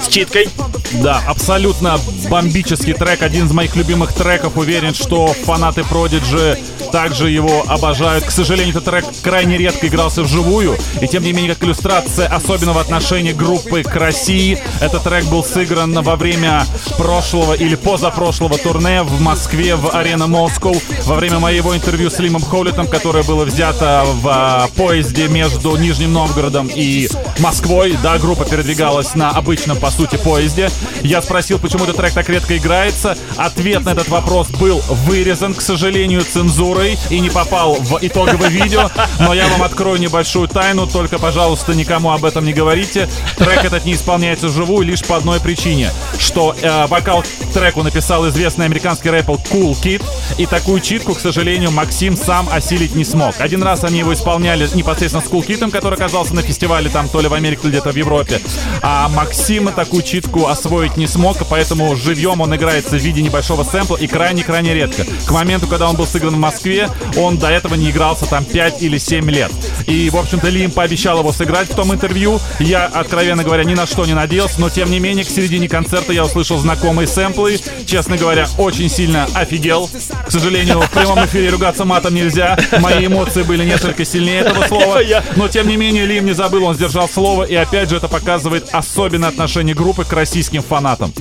с 0.01 0.07
читкой. 0.07 0.47
Да, 0.93 1.21
абсолютно 1.27 1.99
бомбический 2.29 2.93
трек, 2.93 3.21
один 3.21 3.45
из 3.45 3.51
моих 3.51 3.75
любимых 3.75 4.13
треков. 4.13 4.57
Уверен, 4.57 4.93
что 4.93 5.27
фанаты 5.27 5.81
Prodigy 5.81 6.57
также 6.91 7.29
его 7.29 7.63
обожают. 7.67 8.23
К 8.23 8.31
сожалению, 8.31 8.71
этот 8.71 8.85
трек 8.85 9.05
крайне 9.21 9.57
редко 9.57 9.87
игрался 9.87 10.23
вживую, 10.23 10.77
и 11.01 11.07
тем 11.07 11.23
не 11.23 11.33
менее, 11.33 11.53
как 11.53 11.63
иллюстрация 11.63 12.27
особенного 12.27 12.81
отношения 12.81 13.33
группы 13.33 13.83
к 13.83 13.95
России, 13.95 14.59
этот 14.79 15.03
трек 15.03 15.25
был 15.25 15.43
сыгран 15.43 15.93
во 16.01 16.15
время 16.15 16.65
прошлого 16.97 17.53
или 17.53 17.75
позапрошлого 17.75 18.57
турне 18.57 19.03
в 19.03 19.21
Москве 19.21 19.75
в 19.75 19.95
Арена 19.95 20.27
Москва 20.27 20.73
во 21.05 21.15
время 21.15 21.39
моего 21.39 21.75
интервью 21.75 22.09
с 22.09 22.19
Лимом 22.19 22.41
Холлитом, 22.41 22.87
которое 22.87 23.23
было 23.23 23.45
взято 23.45 24.03
в 24.05 24.27
а, 24.27 24.67
поезде 24.75 25.27
между 25.27 25.75
Нижним 25.75 26.13
Новгородом 26.13 26.69
и 26.73 27.09
Москвой. 27.39 27.97
Да, 28.01 28.17
группа 28.17 28.45
передвигалась 28.45 29.15
на 29.15 29.29
обычном, 29.31 29.77
по 29.77 29.91
сути, 29.91 30.15
поезде. 30.17 30.69
Я 31.03 31.21
спросил, 31.21 31.59
почему 31.59 31.83
этот 31.83 31.97
трек 31.97 32.13
так 32.13 32.29
редко 32.29 32.57
играется. 32.57 33.17
Ответ 33.35 33.85
на 33.85 33.91
этот 33.91 34.09
вопрос 34.09 34.49
был 34.49 34.81
вырезан, 34.89 35.53
к 35.53 35.61
сожалению, 35.61 36.21
цензурой 36.21 36.97
и 37.09 37.19
не 37.19 37.29
попал 37.29 37.75
в 37.75 37.99
итоговое 38.01 38.49
видео. 38.49 38.89
Но 39.19 39.33
я 39.33 39.47
вам 39.47 39.63
открою 39.63 39.99
небольшую 39.99 40.47
тайну, 40.47 40.87
только, 40.87 41.19
пожалуйста, 41.19 41.73
никому 41.73 42.11
об 42.11 42.25
этом 42.25 42.45
не 42.45 42.53
говорите. 42.53 43.09
Трек 43.37 43.65
этот 43.65 43.85
не 43.85 43.93
исполняется 43.93 44.47
вживую 44.47 44.85
лишь 44.85 45.03
по 45.03 45.17
одной 45.17 45.39
причине, 45.39 45.91
что 46.17 46.55
э, 46.61 46.87
вокал 46.87 47.23
треку 47.53 47.83
написал 47.83 48.27
известный 48.29 48.65
американский 48.65 49.09
рэпер 49.09 49.35
Cool 49.51 49.73
Kid, 49.81 50.03
и 50.37 50.45
такую 50.45 50.81
читку, 50.81 51.13
к 51.13 51.19
сожалению, 51.19 51.71
Максим 51.71 52.15
сам 52.15 52.47
осилить 52.51 52.95
не 52.95 53.03
смог. 53.03 53.39
Один 53.39 53.63
раз 53.63 53.83
они 53.83 53.99
его 53.99 54.13
исполняли 54.13 54.67
непосредственно 54.73 55.23
с 55.23 55.29
Cool 55.29 55.45
Kid'ом, 55.45 55.71
который 55.71 55.95
оказался 55.95 56.35
на 56.35 56.41
фестивале 56.41 56.89
там 56.89 57.07
то 57.07 57.21
ли 57.21 57.27
в 57.27 57.33
Америке, 57.33 57.61
то 57.61 57.67
ли 57.67 57.73
где-то 57.73 57.91
в 57.91 57.95
Европе. 57.95 58.41
А 58.81 59.09
Максим 59.09 59.71
такую 59.71 60.03
читку 60.03 60.47
освоить 60.67 60.97
не 60.97 61.07
смог, 61.07 61.37
поэтому 61.49 61.95
живьем 61.95 62.41
он 62.41 62.53
играется 62.53 62.97
в 62.97 63.01
виде 63.01 63.21
небольшого 63.21 63.63
сэмпла 63.63 63.95
и 63.95 64.05
крайне-крайне 64.05 64.73
редко. 64.73 65.05
К 65.25 65.31
моменту, 65.31 65.65
когда 65.65 65.89
он 65.89 65.95
был 65.95 66.05
сыгран 66.05 66.35
в 66.35 66.39
Москве, 66.39 66.89
он 67.15 67.37
до 67.37 67.47
этого 67.47 67.75
не 67.75 67.89
игрался 67.89 68.25
там 68.25 68.43
5 68.43 68.81
или 68.81 68.97
7 68.97 69.31
лет. 69.31 69.49
И, 69.87 70.09
в 70.09 70.17
общем-то, 70.17 70.49
Лим 70.49 70.71
пообещал 70.71 71.19
его 71.19 71.31
сыграть 71.31 71.69
в 71.69 71.75
том 71.75 71.93
интервью. 71.93 72.41
Я, 72.59 72.85
откровенно 72.85 73.45
говоря, 73.45 73.63
ни 73.63 73.75
на 73.75 73.87
что 73.87 74.05
не 74.05 74.13
надеялся, 74.13 74.59
но, 74.59 74.69
тем 74.69 74.91
не 74.91 74.99
менее, 74.99 75.23
к 75.23 75.29
середине 75.29 75.69
концерта 75.69 76.11
я 76.11 76.25
услышал 76.25 76.57
знакомые 76.57 77.07
сэмплы. 77.07 77.57
Честно 77.85 78.17
говоря, 78.17 78.47
очень 78.57 78.89
сильно 78.89 79.25
офигел. 79.33 79.89
К 80.27 80.31
сожалению, 80.31 80.81
в 80.81 80.91
прямом 80.91 81.25
эфире 81.25 81.49
ругаться 81.49 81.85
матом 81.85 82.13
нельзя. 82.13 82.59
Мои 82.79 83.05
эмоции 83.05 83.43
были 83.43 83.63
несколько 83.63 84.03
сильнее 84.03 84.41
этого 84.41 84.67
слова. 84.67 84.99
Но, 85.37 85.47
тем 85.47 85.69
не 85.69 85.77
менее, 85.77 86.05
Лим 86.05 86.25
не 86.25 86.33
забыл, 86.33 86.65
он 86.65 86.75
сдержал 86.75 87.07
слово. 87.07 87.43
И, 87.43 87.55
опять 87.55 87.89
же, 87.89 87.95
это 87.95 88.09
показывает 88.09 88.67
особенное 88.73 89.29
отношение 89.29 89.73
группы 89.73 90.03
к 90.03 90.11
российским 90.11 90.56
фанатам. 90.61 91.11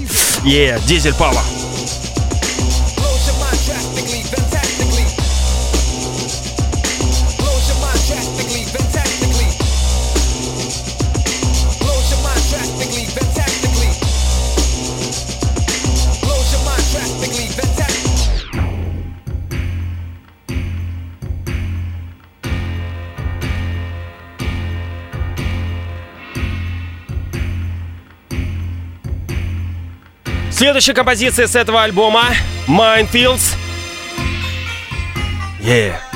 Yeah, 0.45 0.81
дизель 0.87 1.13
Power. 1.13 1.66
Следующая 30.57 30.95
композиция 30.95 31.49
с 31.49 31.55
этого 31.55 31.83
альбома 31.83 32.29
Minefields. 32.67 33.59
Yeah. 35.61 36.16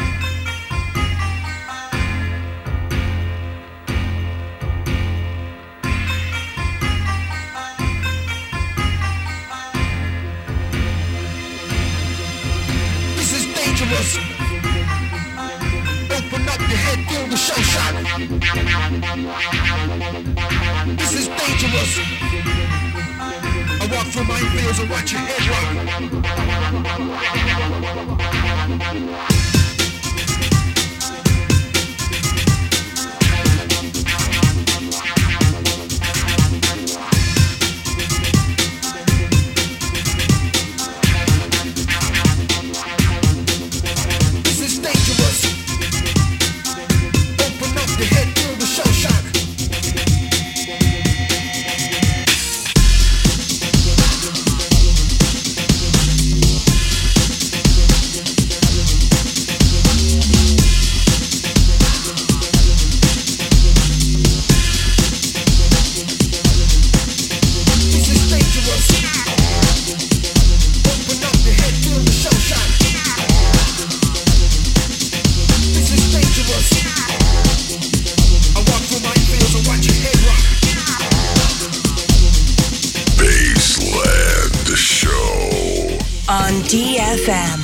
on 86.30 86.62
DFM. 86.62 87.60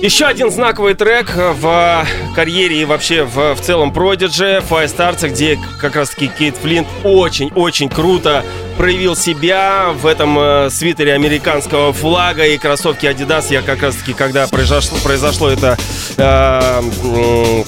Еще 0.00 0.26
один 0.26 0.52
знаковый 0.52 0.94
трек 0.94 1.36
э, 1.36 1.52
в 1.52 2.06
карьере 2.36 2.82
и 2.82 2.84
вообще 2.84 3.24
в, 3.24 3.56
в 3.56 3.60
целом 3.60 3.90
Prodigy, 3.90 4.62
Five 4.68 4.96
Stars, 4.96 5.28
где 5.28 5.58
как 5.80 5.96
раз 5.96 6.10
таки 6.10 6.28
Кейт 6.28 6.56
Флинт 6.58 6.86
очень-очень 7.02 7.88
круто 7.88 8.44
проявил 8.76 9.16
себя 9.16 9.94
в 10.00 10.06
этом 10.06 10.38
э, 10.38 10.70
свитере 10.70 11.14
американского 11.14 11.92
флага 11.92 12.46
и 12.46 12.56
кроссовке 12.56 13.10
Adidas. 13.10 13.46
Я 13.50 13.62
как 13.62 13.82
раз 13.82 13.96
таки, 13.96 14.12
когда 14.12 14.46
произошло, 14.46 14.96
произошло 15.02 15.48
это 15.48 15.76
э, 16.18 16.82
э, 17.02 17.64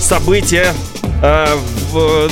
событие, 0.00 0.72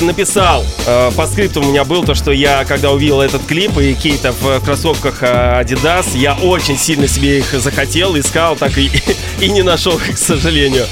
написал 0.01 0.65
э, 0.87 1.11
по 1.15 1.27
скрипту 1.27 1.61
у 1.61 1.65
меня 1.65 1.85
был 1.85 2.05
то, 2.05 2.15
что 2.15 2.33
я, 2.33 2.65
когда 2.65 2.91
увидел 2.91 3.21
этот 3.21 3.45
клип 3.45 3.77
и 3.79 3.93
Кейта 3.95 4.33
в 4.33 4.61
кроссовках 4.61 5.23
э, 5.23 5.63
Adidas, 5.63 6.17
я 6.17 6.35
очень 6.35 6.79
сильно 6.79 7.07
себе 7.07 7.39
их 7.39 7.53
захотел, 7.53 8.19
искал, 8.19 8.57
так 8.57 8.79
и, 8.79 8.91
и 9.41 9.51
не 9.51 9.63
нашел 9.63 9.97
их, 9.99 10.15
к 10.15 10.19
сожалению. 10.19 10.87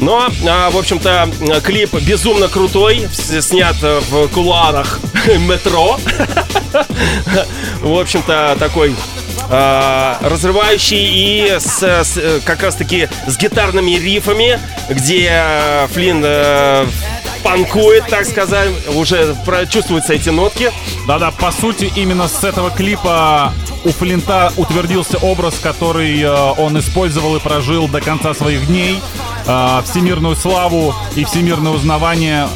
Но, 0.00 0.30
а, 0.48 0.70
в 0.70 0.78
общем-то, 0.78 1.28
клип 1.62 1.92
безумно 2.00 2.48
крутой, 2.48 3.06
снят 3.12 3.76
в 3.82 4.28
кулуарах 4.28 4.98
метро. 5.46 5.98
В 7.82 7.98
общем-то, 7.98 8.56
такой 8.58 8.94
а, 9.50 10.18
разрывающий 10.22 10.98
и 10.98 11.58
с, 11.58 11.82
с, 11.82 12.40
как 12.44 12.62
раз-таки 12.62 13.08
с 13.26 13.36
гитарными 13.36 13.92
рифами, 13.92 14.60
где 14.88 15.32
Флинн 15.92 16.22
э, 16.24 16.86
панкует, 17.42 18.06
так 18.06 18.26
сказать, 18.26 18.68
уже 18.94 19.36
чувствуются 19.68 20.14
эти 20.14 20.28
нотки. 20.28 20.70
Да-да, 21.06 21.30
по 21.32 21.50
сути, 21.50 21.90
именно 21.96 22.28
с 22.28 22.44
этого 22.44 22.70
клипа 22.70 23.52
у 23.84 23.90
Флинта 23.90 24.52
утвердился 24.56 25.18
образ, 25.18 25.58
который 25.60 26.20
э, 26.20 26.32
он 26.58 26.78
использовал 26.78 27.36
и 27.36 27.40
прожил 27.40 27.88
до 27.88 28.00
конца 28.00 28.34
своих 28.34 28.66
дней. 28.66 29.00
Э, 29.46 29.82
всемирную 29.84 30.36
славу 30.36 30.94
и 31.16 31.24
всемирное 31.24 31.72
узнавание 31.72 32.48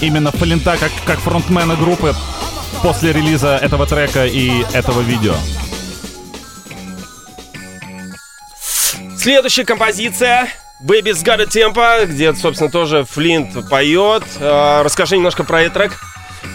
именно 0.00 0.30
Флинта 0.30 0.76
как, 0.78 0.92
как 1.04 1.18
фронтмена 1.18 1.74
группы 1.76 2.14
после 2.82 3.12
релиза 3.12 3.56
этого 3.56 3.86
трека 3.86 4.26
и 4.26 4.64
этого 4.72 5.00
видео. 5.00 5.34
Следующая 9.26 9.64
композиция 9.64 10.48
Baby's 10.80 11.24
Got 11.24 11.40
a 11.40 11.46
Tempo, 11.46 12.06
где, 12.06 12.32
собственно, 12.32 12.70
тоже 12.70 13.04
Флинт 13.10 13.68
поет. 13.68 14.22
Э, 14.38 14.82
расскажи 14.84 15.16
немножко 15.16 15.42
про 15.42 15.62
этот 15.62 15.74
трек. 15.74 16.00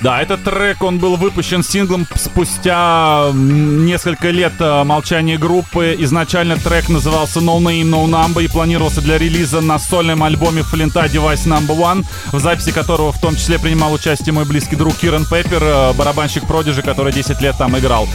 Да, 0.01 0.21
этот 0.21 0.43
трек, 0.45 0.81
он 0.81 0.97
был 0.97 1.15
выпущен 1.17 1.63
синглом 1.63 2.07
спустя 2.15 3.29
несколько 3.33 4.29
лет 4.29 4.53
э, 4.59 4.83
молчания 4.83 5.37
группы. 5.37 5.95
Изначально 5.99 6.55
трек 6.55 6.87
назывался 6.87 7.39
No 7.39 7.59
Name, 7.59 7.83
No 7.83 8.05
Number 8.05 8.43
и 8.43 8.47
планировался 8.47 9.01
для 9.01 9.17
релиза 9.17 9.59
на 9.59 9.77
сольном 9.77 10.23
альбоме 10.23 10.63
Флинта 10.63 11.05
Device 11.05 11.45
Number 11.45 11.77
One, 11.77 12.05
в 12.31 12.39
записи 12.39 12.71
которого 12.71 13.11
в 13.11 13.19
том 13.19 13.35
числе 13.35 13.59
принимал 13.59 13.91
участие 13.93 14.33
мой 14.33 14.45
близкий 14.45 14.77
друг 14.77 14.95
Киран 14.95 15.25
Пеппер, 15.25 15.61
э, 15.61 15.93
барабанщик 15.93 16.47
Продижи, 16.47 16.81
который 16.81 17.11
10 17.11 17.41
лет 17.41 17.57
там 17.57 17.77
играл. 17.77 18.07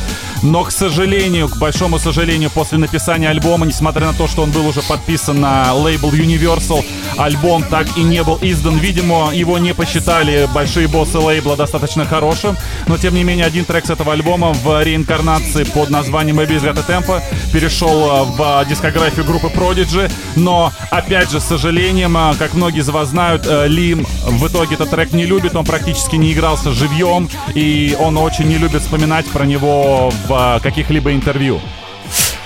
Но, 0.42 0.64
к 0.64 0.70
сожалению, 0.70 1.48
к 1.48 1.56
большому 1.56 1.98
сожалению, 1.98 2.50
после 2.50 2.78
написания 2.78 3.28
альбома, 3.28 3.66
несмотря 3.66 4.06
на 4.06 4.12
то, 4.12 4.28
что 4.28 4.42
он 4.42 4.50
был 4.50 4.66
уже 4.66 4.82
подписан 4.82 5.40
на 5.40 5.72
лейбл 5.74 6.10
Universal, 6.10 6.84
альбом 7.16 7.62
так 7.64 7.86
и 7.96 8.02
не 8.02 8.22
был 8.22 8.38
издан. 8.42 8.78
Видимо, 8.78 9.30
его 9.32 9.58
не 9.58 9.74
посчитали 9.74 10.48
большие 10.54 10.88
боссы 10.88 11.18
лейбла 11.18 11.56
достаточно 11.56 12.04
хорошим, 12.04 12.56
но 12.86 12.96
тем 12.98 13.14
не 13.14 13.24
менее 13.24 13.46
один 13.46 13.64
трек 13.64 13.86
с 13.86 13.90
этого 13.90 14.12
альбома 14.12 14.52
в 14.52 14.82
реинкарнации 14.82 15.64
под 15.64 15.90
названием 15.90 16.38
Got 16.38 16.78
a 16.78 17.00
Tempo 17.00 17.22
перешел 17.52 18.10
э, 18.10 18.24
в 18.24 18.64
дискографию 18.68 19.24
группы 19.24 19.48
Prodigy, 19.48 20.10
но 20.36 20.72
опять 20.90 21.30
же, 21.30 21.40
с 21.40 21.44
сожалением, 21.44 22.16
э, 22.16 22.34
как 22.38 22.54
многие 22.54 22.80
из 22.80 22.88
вас 22.88 23.08
знают, 23.08 23.46
э, 23.46 23.66
Лим 23.68 24.06
в 24.24 24.46
итоге 24.46 24.74
этот 24.74 24.90
трек 24.90 25.12
не 25.12 25.26
любит, 25.26 25.54
он 25.54 25.64
практически 25.64 26.16
не 26.16 26.32
игрался 26.32 26.72
живьем, 26.72 27.28
и 27.54 27.96
он 27.98 28.18
очень 28.18 28.46
не 28.46 28.58
любит 28.58 28.82
вспоминать 28.82 29.26
про 29.26 29.44
него 29.44 30.12
в 30.26 30.60
каких-либо 30.62 31.12
интервью. 31.12 31.60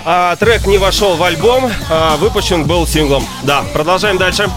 А, 0.05 0.37
трек 0.37 0.67
не 0.67 0.79
вошел 0.79 1.17
в 1.17 1.23
альбом, 1.23 1.71
а, 1.91 2.17
выпущен 2.17 2.65
был 2.65 2.87
синглом. 2.87 3.25
Да, 3.43 3.63
продолжаем 3.73 4.19
дальше. 4.19 4.49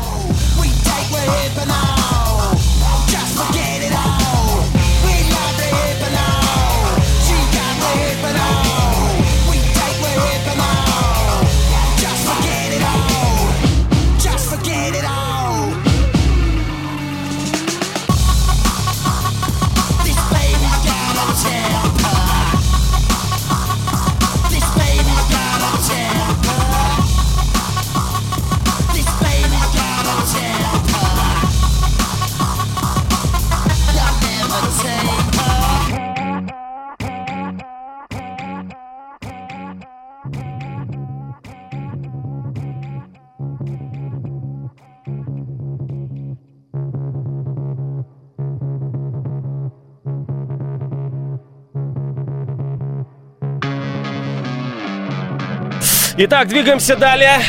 Итак, 56.15 56.47
двигаемся 56.47 56.95
далее. 56.95 57.41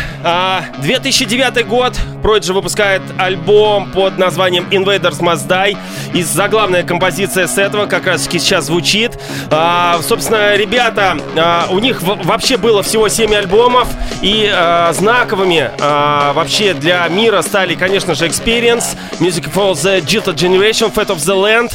2009 0.78 1.56
а, 1.58 1.62
год. 1.64 1.92
Prodigy 2.22 2.50
выпускает 2.54 3.02
альбом 3.18 3.90
под 3.92 4.16
названием 4.16 4.66
Invaders 4.70 5.20
Must 5.20 5.46
Die. 5.46 5.76
И 6.14 6.22
заглавная 6.22 6.82
композиция 6.82 7.46
с 7.46 7.58
этого 7.58 7.84
как 7.84 8.06
раз 8.06 8.22
таки 8.22 8.38
сейчас 8.38 8.64
звучит. 8.66 9.18
А, 9.50 10.00
собственно, 10.02 10.56
ребята, 10.56 11.18
а, 11.36 11.66
у 11.70 11.78
них 11.78 12.00
вообще 12.00 12.56
было 12.56 12.82
всего 12.82 13.10
7 13.10 13.34
альбомов. 13.34 13.86
И 14.22 14.50
знаковыми 14.92 15.70
вообще 15.78 16.72
для 16.72 17.06
мира 17.08 17.42
стали, 17.42 17.74
конечно 17.74 18.14
же, 18.14 18.26
Experience, 18.26 18.96
Music 19.20 19.52
for 19.52 19.72
the 19.72 20.00
Digital 20.00 20.34
Generation, 20.34 20.90
Fate 20.90 21.08
of 21.08 21.16
the 21.16 21.36
Land, 21.36 21.72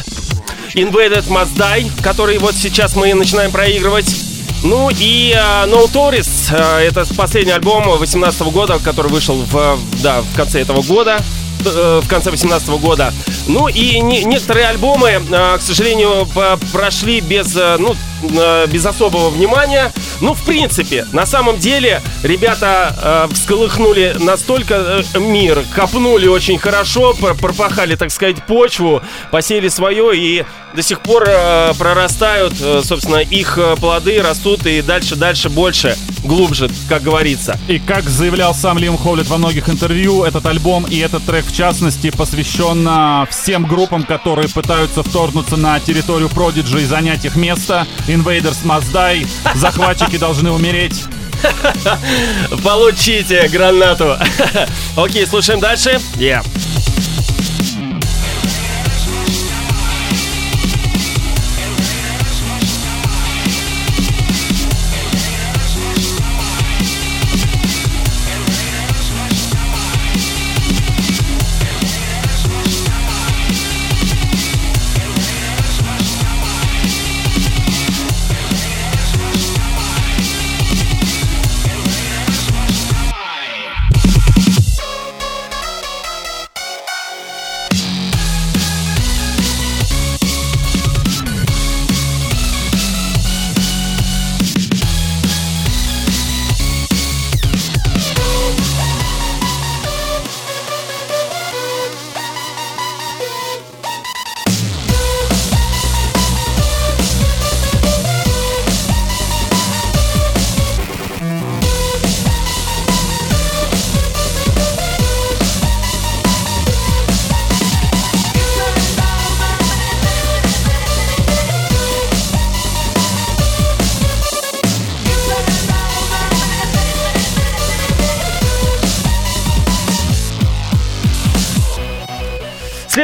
Invaded 0.73 1.27
Must 1.27 1.55
Die, 1.55 1.91
который 2.01 2.39
вот 2.39 2.55
сейчас 2.55 2.95
мы 2.95 3.13
начинаем 3.13 3.51
проигрывать. 3.51 4.28
Ну 4.61 4.89
и 4.89 5.33
uh, 5.33 5.69
No 5.69 5.89
Tourist, 5.89 6.51
uh, 6.51 6.79
это 6.79 7.05
последний 7.15 7.53
альбом 7.53 7.83
2018 7.83 8.41
года, 8.51 8.77
который 8.83 9.09
вышел 9.09 9.35
в, 9.49 9.79
да, 10.03 10.21
в 10.21 10.35
конце 10.35 10.59
этого 10.59 10.81
года, 10.81 11.23
uh, 11.59 12.01
в 12.01 12.07
конце 12.09 12.29
2018 12.29 12.69
года. 12.81 13.13
Ну 13.47 13.69
и 13.69 14.01
не, 14.01 14.25
некоторые 14.25 14.67
альбомы, 14.67 15.21
к 15.29 15.61
сожалению, 15.61 16.27
прошли 16.73 17.21
без, 17.21 17.55
ну, 17.55 17.95
uh, 18.21 18.67
без 18.67 18.85
особого 18.85 19.29
внимания. 19.29 19.91
Ну, 20.21 20.33
в 20.33 20.43
принципе, 20.43 21.05
на 21.13 21.25
самом 21.25 21.57
деле, 21.59 22.01
ребята 22.23 23.27
э, 23.29 23.33
всколыхнули 23.33 24.15
настолько 24.19 25.03
э, 25.13 25.19
мир, 25.19 25.63
копнули 25.73 26.27
очень 26.27 26.57
хорошо, 26.57 27.13
пропахали, 27.13 27.95
так 27.95 28.11
сказать, 28.11 28.43
почву, 28.45 29.01
посеяли 29.31 29.69
свое 29.69 30.17
и 30.17 30.45
до 30.73 30.83
сих 30.83 30.99
пор 31.01 31.23
э, 31.27 31.73
прорастают, 31.77 32.53
э, 32.61 32.81
собственно, 32.83 33.17
их 33.17 33.57
э, 33.57 33.75
плоды 33.79 34.21
растут 34.21 34.65
и 34.65 34.81
дальше, 34.81 35.15
дальше 35.15 35.49
больше, 35.49 35.97
глубже, 36.23 36.69
как 36.87 37.01
говорится. 37.01 37.57
И 37.67 37.79
как 37.79 38.07
заявлял 38.09 38.53
сам 38.53 38.77
Лим 38.77 38.97
Холлит 38.97 39.27
во 39.27 39.37
многих 39.37 39.69
интервью, 39.69 40.23
этот 40.23 40.45
альбом 40.45 40.85
и 40.85 40.99
этот 40.99 41.25
трек 41.25 41.45
в 41.45 41.55
частности 41.55 42.11
посвящен 42.11 42.87
э, 42.87 43.25
всем 43.31 43.65
группам, 43.65 44.03
которые 44.03 44.49
пытаются 44.49 45.01
вторгнуться 45.01 45.57
на 45.57 45.79
территорию 45.79 46.27
Prodigy 46.29 46.81
и 46.81 46.85
занять 46.85 47.25
их 47.25 47.35
место. 47.35 47.87
Invaders 48.09 48.63
must 48.65 48.91
die, 48.91 49.27
захватчики 49.53 50.17
должны 50.17 50.51
умереть. 50.51 51.05
Получите 52.63 53.47
гранату. 53.49 54.17
Окей, 54.97 55.27
слушаем 55.27 55.59
дальше. 55.59 56.01
Yeah. 56.17 56.43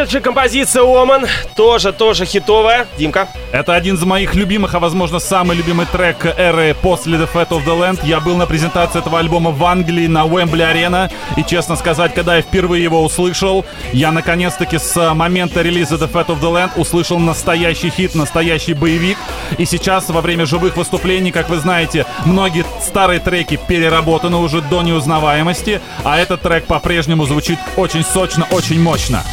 Следующая 0.06 0.22
композиция 0.22 0.84
Оман. 0.84 1.26
Тоже, 1.56 1.91
тоже 1.91 2.26
хитовая. 2.26 2.86
Димка. 2.95 3.28
Это 3.51 3.74
один 3.74 3.95
из 3.95 4.03
моих 4.03 4.36
любимых, 4.36 4.76
а 4.76 4.80
возможно 4.80 5.18
самый 5.18 5.58
любимый 5.58 5.88
трек 5.88 6.24
эры 6.38 6.76
после 6.80 7.18
The 7.18 7.28
Fat 7.34 7.49
of 7.49 7.66
the 7.66 7.76
Land. 7.76 8.06
Я 8.06 8.20
был 8.20 8.38
на 8.38 8.45
презентации 8.45 8.99
этого 8.99 9.18
альбома 9.18 9.49
в 9.49 9.66
Англии 9.66 10.06
на 10.06 10.26
Уэмбли 10.26 10.62
Арена. 10.62 11.10
И 11.38 11.43
честно 11.43 11.76
сказать, 11.76 12.14
когда 12.14 12.36
я 12.36 12.43
впервые 12.43 12.84
его 12.84 13.03
услышал, 13.03 13.66
я 13.93 14.12
наконец-таки 14.12 14.78
с 14.78 15.14
момента 15.16 15.64
релиза 15.64 15.95
The 15.95 16.12
Fat 16.12 16.28
of 16.28 16.39
the 16.39 16.53
Land 16.53 16.80
услышал 16.80 17.18
настоящий 17.18 17.89
хит, 17.89 18.14
настоящий 18.14 18.76
боевик. 18.76 19.18
И 19.58 19.66
сейчас 19.66 20.10
во 20.10 20.22
время 20.22 20.45
живых 20.45 20.78
выступлений, 20.78 21.32
как 21.32 21.49
вы 21.49 21.58
знаете, 21.58 22.06
многие 22.26 22.64
старые 22.80 23.20
треки 23.20 23.60
переработаны 23.68 24.38
уже 24.38 24.62
до 24.62 24.84
неузнаваемости, 24.84 25.82
а 26.03 26.20
этот 26.20 26.41
трек 26.41 26.66
по-прежнему 26.66 27.26
звучит 27.26 27.58
очень 27.76 28.03
сочно, 28.03 28.45
очень 28.51 28.80
мощно. 28.80 29.24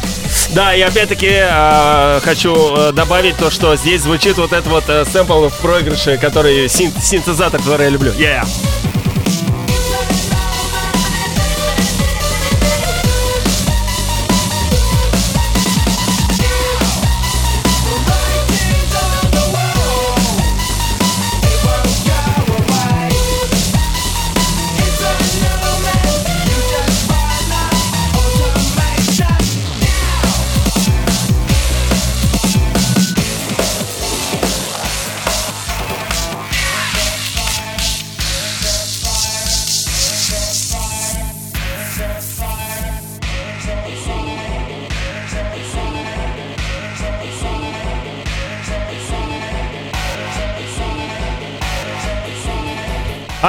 Да, 0.55 0.62
и 0.71 0.81
опять-таки 0.81 1.29
э, 1.29 2.19
хочу 2.23 2.91
добавить 2.93 3.37
то, 3.37 3.49
что 3.49 3.75
здесь 3.75 4.01
звучит 4.01 4.37
вот 4.37 4.53
этот 4.53 4.67
вот 4.67 4.83
э, 4.87 5.03
сэмпл 5.05 5.49
в 5.49 5.57
проигрыше, 5.59 6.17
который 6.17 6.69
син 6.69 6.91
синтезатор, 7.01 7.59
который 7.59 7.85
я 7.85 7.89
люблю. 7.89 8.11
Yeah. 8.13 8.47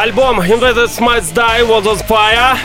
Альбом 0.03 0.39
Invented 0.41 0.89
Smites 0.89 1.33
Die 1.33 1.63
Was 1.67 1.87
on 1.87 1.97
Fire 1.97 2.57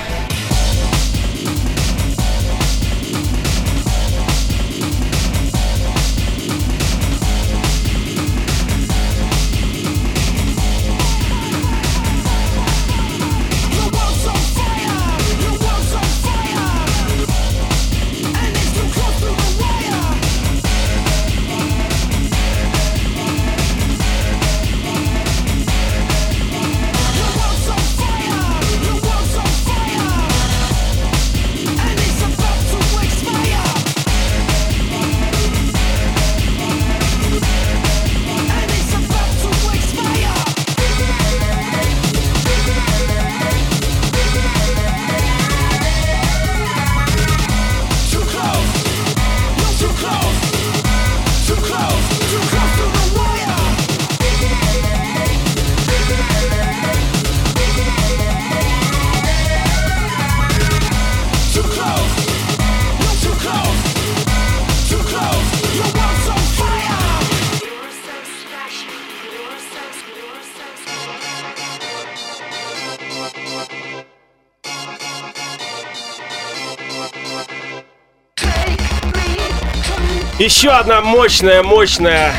Еще 80.49 80.71
одна 80.71 81.01
мощная, 81.01 81.61
мощная 81.61 82.33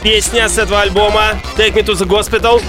песня 0.00 0.48
с 0.48 0.58
этого 0.58 0.82
альбома 0.82 1.40
Take 1.56 1.74
Me 1.74 1.84
to 1.84 1.94
the 1.94 2.06
Hospital. 2.06 2.62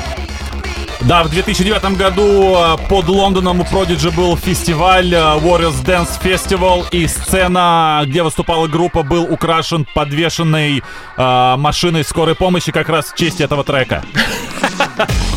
Да, 1.02 1.22
в 1.22 1.30
2009 1.30 1.96
году 1.96 2.56
э, 2.58 2.78
под 2.89 3.08
Лондоном 3.08 3.60
у 3.60 3.64
Prodigy 3.64 4.10
был 4.10 4.36
фестиваль 4.36 5.14
э, 5.14 5.18
Warriors 5.18 5.86
Dance 5.86 6.20
Festival, 6.20 6.88
и 6.89 7.06
сцена, 7.06 8.02
где 8.08 8.24
выступала 8.24 8.66
группа, 8.66 9.04
был 9.04 9.32
украшен 9.32 9.86
подвешенной 9.94 10.82
э, 11.18 11.56
машиной 11.58 12.04
скорой 12.04 12.34
помощи 12.34 12.72
как 12.72 12.89
раз 12.89 13.12
в 13.12 13.16
честь 13.16 13.42
этого 13.42 13.64
трека. 13.64 14.04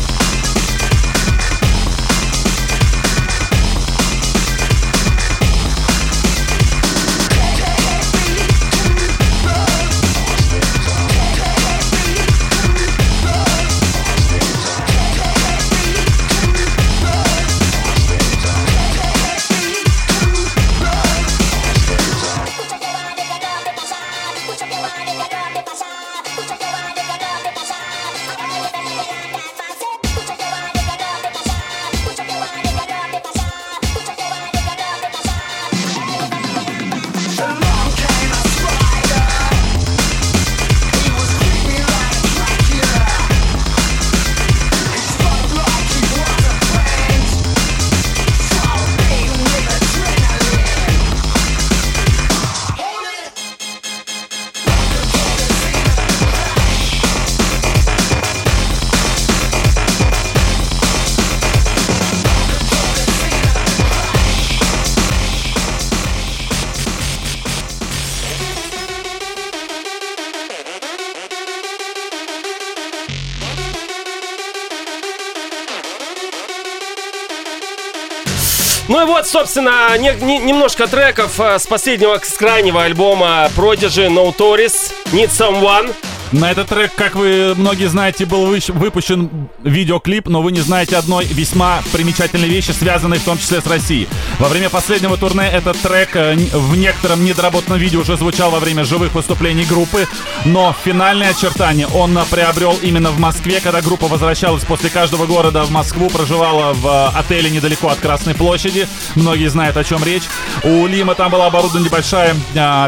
собственно, 79.35 79.97
не, 79.97 80.13
не, 80.21 80.37
немножко 80.37 80.87
треков 80.87 81.41
э, 81.41 81.59
с 81.59 81.67
последнего, 81.67 82.17
с 82.23 82.37
крайнего 82.37 82.83
альбома 82.83 83.49
Prodigy 83.53 84.07
No 84.07 84.33
Tourist 84.33 84.93
Need 85.11 85.29
Someone. 85.29 86.14
На 86.35 86.51
этот 86.51 86.67
трек, 86.67 86.93
как 86.95 87.15
вы 87.15 87.55
многие 87.55 87.87
знаете, 87.87 88.25
был 88.25 88.47
выпущен 88.47 89.47
видеоклип, 89.63 90.27
но 90.27 90.41
вы 90.41 90.51
не 90.51 90.59
знаете 90.59 90.97
одной 90.97 91.23
весьма 91.23 91.81
примечательной 91.93 92.49
вещи, 92.49 92.71
связанной 92.71 93.19
в 93.19 93.23
том 93.23 93.37
числе 93.37 93.61
с 93.61 93.65
Россией. 93.67 94.09
Во 94.37 94.49
время 94.49 94.69
последнего 94.69 95.15
турне 95.15 95.47
этот 95.47 95.77
трек 95.77 96.09
э, 96.15 96.35
в 96.35 96.75
некотором 96.75 97.23
недоработанном 97.23 97.79
видео 97.79 98.01
уже 98.01 98.17
звучал 98.17 98.51
во 98.51 98.59
время 98.59 98.83
живых 98.83 99.13
выступлений 99.13 99.63
группы, 99.63 100.09
но 100.43 100.75
финальное 100.83 101.29
очертание 101.29 101.87
он 101.87 102.19
приобрел 102.29 102.77
именно 102.81 103.11
в 103.11 103.19
Москве, 103.19 103.61
когда 103.61 103.81
группа 103.81 104.07
возвращалась 104.07 104.65
после 104.65 104.89
каждого 104.89 105.27
города 105.27 105.63
в 105.63 105.71
Москву, 105.71 106.09
проживала 106.09 106.73
в 106.73 106.85
э, 106.85 107.17
отеле 107.17 107.49
недалеко 107.49 107.87
от 107.87 107.99
Красной 107.99 108.35
площади. 108.35 108.89
Многие 109.15 109.47
знают, 109.47 109.77
о 109.77 109.85
чем 109.85 110.03
речь. 110.03 110.23
У 110.63 110.85
Лима 110.85 111.15
там 111.15 111.31
была 111.31 111.47
оборудована 111.47 111.85
небольшая 111.85 112.35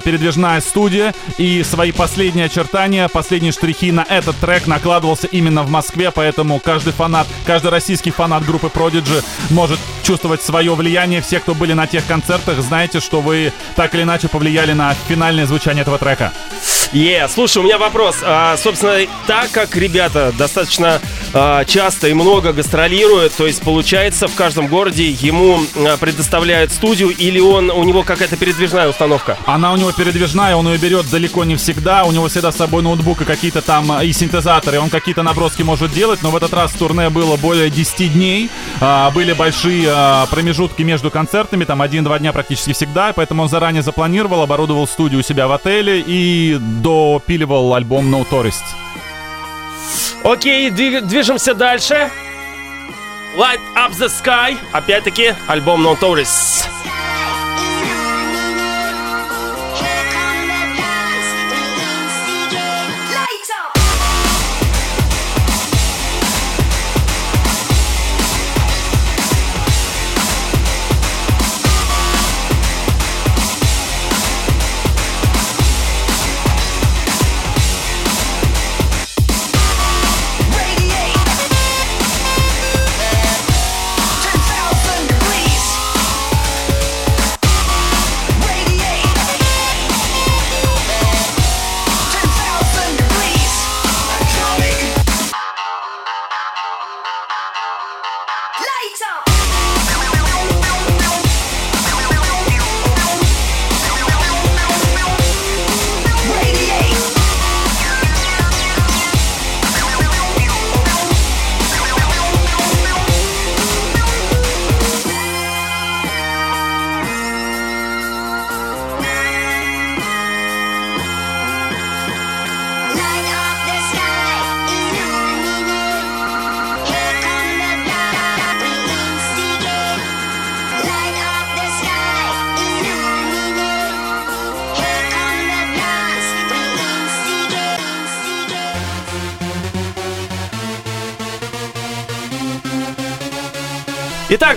передвижная 0.04 0.60
студия, 0.60 1.16
и 1.38 1.64
свои 1.64 1.94
последние 1.94 2.48
очертания, 2.48 3.08
последние 3.08 3.37
последние 3.38 3.52
штрихи 3.52 3.92
на 3.92 4.04
этот 4.10 4.36
трек 4.38 4.66
накладывался 4.66 5.28
именно 5.28 5.62
в 5.62 5.70
Москве, 5.70 6.10
поэтому 6.10 6.60
каждый 6.60 6.92
фанат, 6.92 7.28
каждый 7.46 7.70
российский 7.70 8.10
фанат 8.10 8.44
группы 8.44 8.66
Prodigy 8.66 9.24
может 9.52 9.78
чувствовать 10.02 10.42
свое 10.42 10.74
влияние. 10.74 11.22
Все, 11.22 11.40
кто 11.40 11.54
были 11.54 11.74
на 11.74 11.86
тех 11.86 12.04
концертах, 12.08 12.60
знаете, 12.62 13.00
что 13.00 13.22
вы 13.22 13.54
так 13.76 13.94
или 13.94 14.02
иначе 14.02 14.28
повлияли 14.28 14.74
на 14.74 14.96
финальное 15.08 15.46
звучание 15.46 15.84
этого 15.84 16.00
трека. 16.00 16.34
Yeah. 16.94 17.30
Слушай, 17.32 17.60
у 17.60 17.64
меня 17.64 17.78
вопрос. 17.78 18.16
А, 18.24 18.58
собственно, 18.58 19.06
так 19.28 19.52
как 19.52 19.76
ребята 19.76 20.34
достаточно 20.36 21.00
часто 21.68 22.08
и 22.08 22.14
много 22.14 22.54
гастролируют, 22.54 23.34
то 23.34 23.46
есть 23.46 23.62
получается 23.62 24.28
в 24.28 24.36
каждом 24.36 24.68
городе 24.68 25.10
ему 25.10 25.60
а, 25.76 25.98
предоставляют 25.98 26.72
студию 26.72 27.10
или 27.10 27.40
он 27.40 27.70
у 27.70 27.84
него 27.84 28.04
какая-то 28.04 28.38
передвижная 28.38 28.90
установка? 28.90 29.38
Она 29.46 29.74
у 29.74 29.78
него 29.78 29.92
передвижная, 29.92 30.56
он 30.56 30.68
ее 30.68 30.78
берет 30.78 31.10
далеко 31.10 31.44
не 31.44 31.56
всегда. 31.56 32.06
У 32.06 32.12
него 32.12 32.28
всегда 32.28 32.52
с 32.52 32.56
собой 32.56 32.84
ноутбук 32.84 33.22
и 33.22 33.26
какие-то 33.26 33.62
там 33.62 33.92
а, 33.92 34.04
и 34.04 34.12
синтезаторы. 34.14 34.80
Он 34.80 34.90
какие-то 34.90 35.24
наброски 35.24 35.64
может 35.64 35.92
делать, 35.92 36.22
но 36.24 36.32
в 36.32 36.36
этот 36.36 36.54
раз 36.54 36.72
турне 36.74 37.10
было 37.10 37.38
более 37.38 37.70
10 37.70 38.14
дней. 38.14 38.50
А, 38.80 39.12
были 39.12 39.34
большие 39.34 39.88
а, 39.90 40.26
промежутки 40.28 40.84
между 40.84 41.12
концертами, 41.12 41.66
там 41.66 41.82
один-два 41.82 42.20
дня 42.20 42.34
практически 42.34 42.74
всегда, 42.74 43.14
поэтому 43.14 43.44
он 43.44 43.50
заранее 43.50 43.82
запланировал, 43.82 44.42
оборудовал 44.42 44.88
студию 44.88 45.20
у 45.20 45.24
себя 45.24 45.48
в 45.48 45.52
отеле 45.52 46.04
и 46.06 46.58
допиливал 46.60 47.74
альбом 47.74 48.14
No 48.14 48.26
Tourist. 48.30 48.64
Окей, 50.24 50.70
движемся 50.70 51.54
дальше. 51.54 52.10
Light 53.38 53.60
Up 53.76 53.92
the 53.92 54.10
Sky. 54.10 54.58
Опять-таки, 54.72 55.36
альбом 55.48 55.86
No 55.86 55.98
Tourist. 56.00 56.66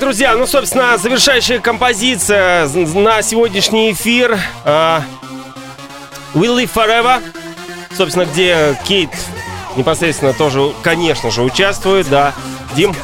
Друзья, 0.00 0.34
ну, 0.34 0.46
собственно, 0.46 0.96
завершающая 0.96 1.60
композиция 1.60 2.66
на 2.66 3.20
сегодняшний 3.20 3.92
эфир. 3.92 4.38
Uh, 4.64 5.02
Will 6.32 6.56
Live 6.56 6.72
Forever. 6.74 7.22
Собственно, 7.94 8.24
где 8.24 8.78
Кейт 8.86 9.10
непосредственно 9.76 10.32
тоже, 10.32 10.72
конечно 10.82 11.30
же, 11.30 11.42
участвует, 11.42 12.08
да. 12.08 12.32
Дим, 12.74 12.94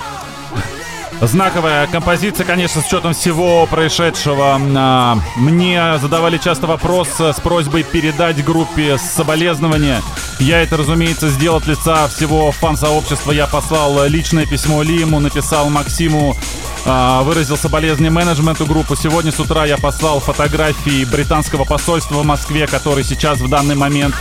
Знаковая 1.21 1.87
композиция, 1.87 2.45
конечно, 2.45 2.83
с 2.83 2.87
учетом 2.87 3.15
всего 3.15 3.67
происшедшего. 3.67 4.61
А, 4.77 5.19
мне 5.37 5.99
задавали 5.99 6.37
часто 6.37 6.67
вопрос 6.67 7.09
с 7.19 7.41
просьбой 7.41 7.85
передать 7.85 8.45
группе 8.45 8.99
соболезнования. 8.99 10.03
Я 10.39 10.63
это, 10.63 10.77
разумеется, 10.77 11.31
сделал 11.31 11.57
от 11.57 11.67
лица 11.67 12.07
всего 12.09 12.53
фан-сообщества. 12.53 13.33
Я 13.33 13.47
послал 13.47 14.05
личное 14.07 14.45
письмо 14.45 14.83
Лиму, 14.83 15.19
написал 15.19 15.71
Максиму, 15.71 16.37
выразил 16.87 17.57
соболезнования 17.57 18.11
менеджменту 18.11 18.65
группы. 18.65 18.95
Сегодня 18.97 19.33
с 19.33 19.41
утра 19.41 19.65
я 19.65 19.77
послал 19.77 20.21
фотографии 20.21 21.05
британского 21.05 21.65
посольства 21.65 22.17
в 22.17 22.25
Москве, 22.25 22.67
который 22.67 23.03
сейчас 23.03 23.41
в 23.41 23.49
данный 23.49 23.75
момент 23.75 24.15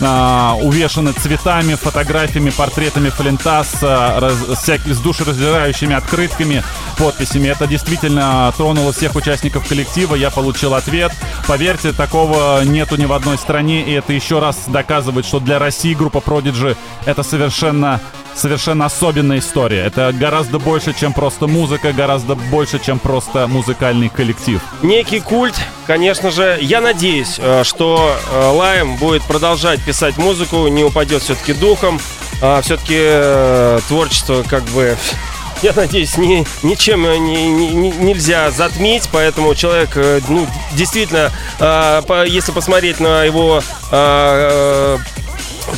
а, 0.00 0.56
увешаны 0.60 1.12
цветами, 1.12 1.74
фотографиями, 1.74 2.50
портретами 2.50 3.08
Флинта 3.10 3.64
с, 3.64 3.82
раз, 3.82 4.34
с 4.56 4.98
душераздирающими 4.98 5.94
открытками, 5.94 6.62
подписями. 6.98 7.48
Это 7.48 7.66
действительно 7.66 8.52
тронуло 8.56 8.92
всех 8.92 9.14
участников 9.14 9.68
коллектива. 9.68 10.14
Я 10.14 10.30
получил 10.30 10.74
ответ. 10.74 11.12
Поверьте, 11.46 11.92
такого 11.92 12.62
нету 12.64 12.96
ни 12.96 13.04
в 13.04 13.12
одной 13.12 13.38
стране, 13.38 13.82
и 13.82 13.92
это 13.92 14.12
еще 14.12 14.38
раз 14.38 14.64
доказывает, 14.66 15.26
что 15.26 15.40
для 15.40 15.58
России 15.58 15.94
группа 15.94 16.18
Prodigy 16.18 16.76
это 17.04 17.22
совершенно 17.22 18.00
совершенно 18.34 18.86
особенная 18.86 19.38
история. 19.38 19.84
Это 19.84 20.12
гораздо 20.12 20.58
больше, 20.58 20.92
чем 20.92 21.12
просто 21.12 21.46
музыка, 21.46 21.92
гораздо 21.92 22.34
больше, 22.34 22.78
чем 22.78 22.98
просто 22.98 23.46
музыкальный 23.46 24.08
коллектив. 24.08 24.60
Некий 24.82 25.20
культ, 25.20 25.54
конечно 25.86 26.30
же. 26.30 26.58
Я 26.60 26.80
надеюсь, 26.80 27.36
э, 27.38 27.62
что 27.64 28.16
э, 28.32 28.46
Лайм 28.50 28.96
будет 28.96 29.22
продолжать 29.22 29.82
писать 29.84 30.16
музыку, 30.18 30.66
не 30.68 30.84
упадет 30.84 31.22
все-таки 31.22 31.52
духом. 31.52 32.00
А 32.40 32.60
все-таки 32.60 32.98
э, 32.98 33.80
творчество 33.86 34.42
как 34.48 34.64
бы 34.64 34.96
я 35.62 35.72
надеюсь, 35.74 36.16
ни, 36.16 36.44
ничем 36.64 37.02
не, 37.02 37.46
не, 37.52 37.90
нельзя 37.90 38.50
затмить, 38.50 39.08
поэтому 39.12 39.54
человек, 39.54 39.96
ну, 40.28 40.46
действительно, 40.72 41.30
э, 41.60 42.24
если 42.26 42.50
посмотреть 42.50 42.98
на 42.98 43.22
его 43.22 43.62
э, 43.92 44.98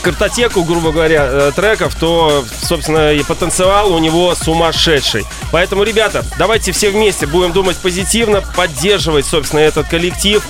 картотеку, 0.03 0.65
грубо 0.65 0.93
говоря, 0.93 1.27
э, 1.29 1.53
треков, 1.55 1.95
то, 1.95 2.45
собственно, 2.63 3.13
и 3.13 3.23
потенциал 3.23 3.93
у 3.93 3.99
него 3.99 4.35
сумасшедший. 4.35 5.25
Поэтому, 5.53 5.83
ребята, 5.83 6.25
давайте 6.39 6.73
все 6.73 6.91
вместе 6.91 7.27
будем 7.27 7.53
думать 7.53 7.77
позитивно, 7.77 8.43
поддерживать, 8.57 9.27
собственно, 9.27 9.61
этот 9.61 9.89
коллектив. 9.89 10.43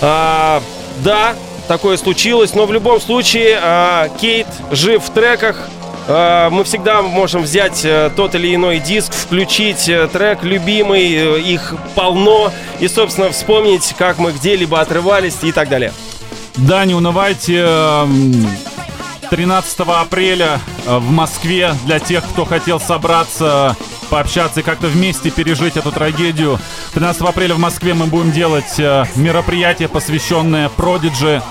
А, 0.00 0.62
да, 1.04 1.34
такое 1.68 1.96
случилось, 1.96 2.54
но 2.54 2.66
в 2.66 2.72
любом 2.72 3.00
случае 3.00 3.58
а, 3.62 4.08
Кейт 4.20 4.46
жив 4.70 5.04
в 5.04 5.10
треках, 5.10 5.68
а, 6.08 6.50
мы 6.50 6.64
всегда 6.64 7.02
можем 7.02 7.42
взять 7.42 7.84
э, 7.84 8.10
тот 8.14 8.34
или 8.36 8.54
иной 8.54 8.78
диск, 8.78 9.12
включить 9.12 9.88
э, 9.88 10.08
трек 10.12 10.44
любимый, 10.44 11.40
их 11.40 11.74
полно, 11.96 12.52
и, 12.78 12.86
собственно, 12.86 13.30
вспомнить, 13.30 13.94
как 13.98 14.18
мы 14.18 14.30
где-либо 14.32 14.80
отрывались 14.80 15.38
и 15.42 15.50
так 15.50 15.68
далее. 15.68 15.92
Да, 16.56 16.84
не 16.84 16.94
унывайте. 16.94 17.66
13 19.30 19.80
апреля 19.80 20.60
э, 20.86 20.98
в 20.98 21.10
Москве 21.10 21.74
для 21.84 21.98
тех, 21.98 22.24
кто 22.24 22.44
хотел 22.44 22.80
собраться, 22.80 23.76
пообщаться 24.10 24.60
и 24.60 24.62
как-то 24.62 24.86
вместе 24.88 25.30
пережить 25.30 25.76
эту 25.76 25.92
трагедию. 25.92 26.58
13 26.94 27.22
апреля 27.22 27.54
в 27.54 27.58
Москве 27.58 27.94
мы 27.94 28.06
будем 28.06 28.32
делать 28.32 28.78
э, 28.78 29.04
мероприятие, 29.16 29.88
посвященное 29.88 30.68
Продиджи. 30.68 31.42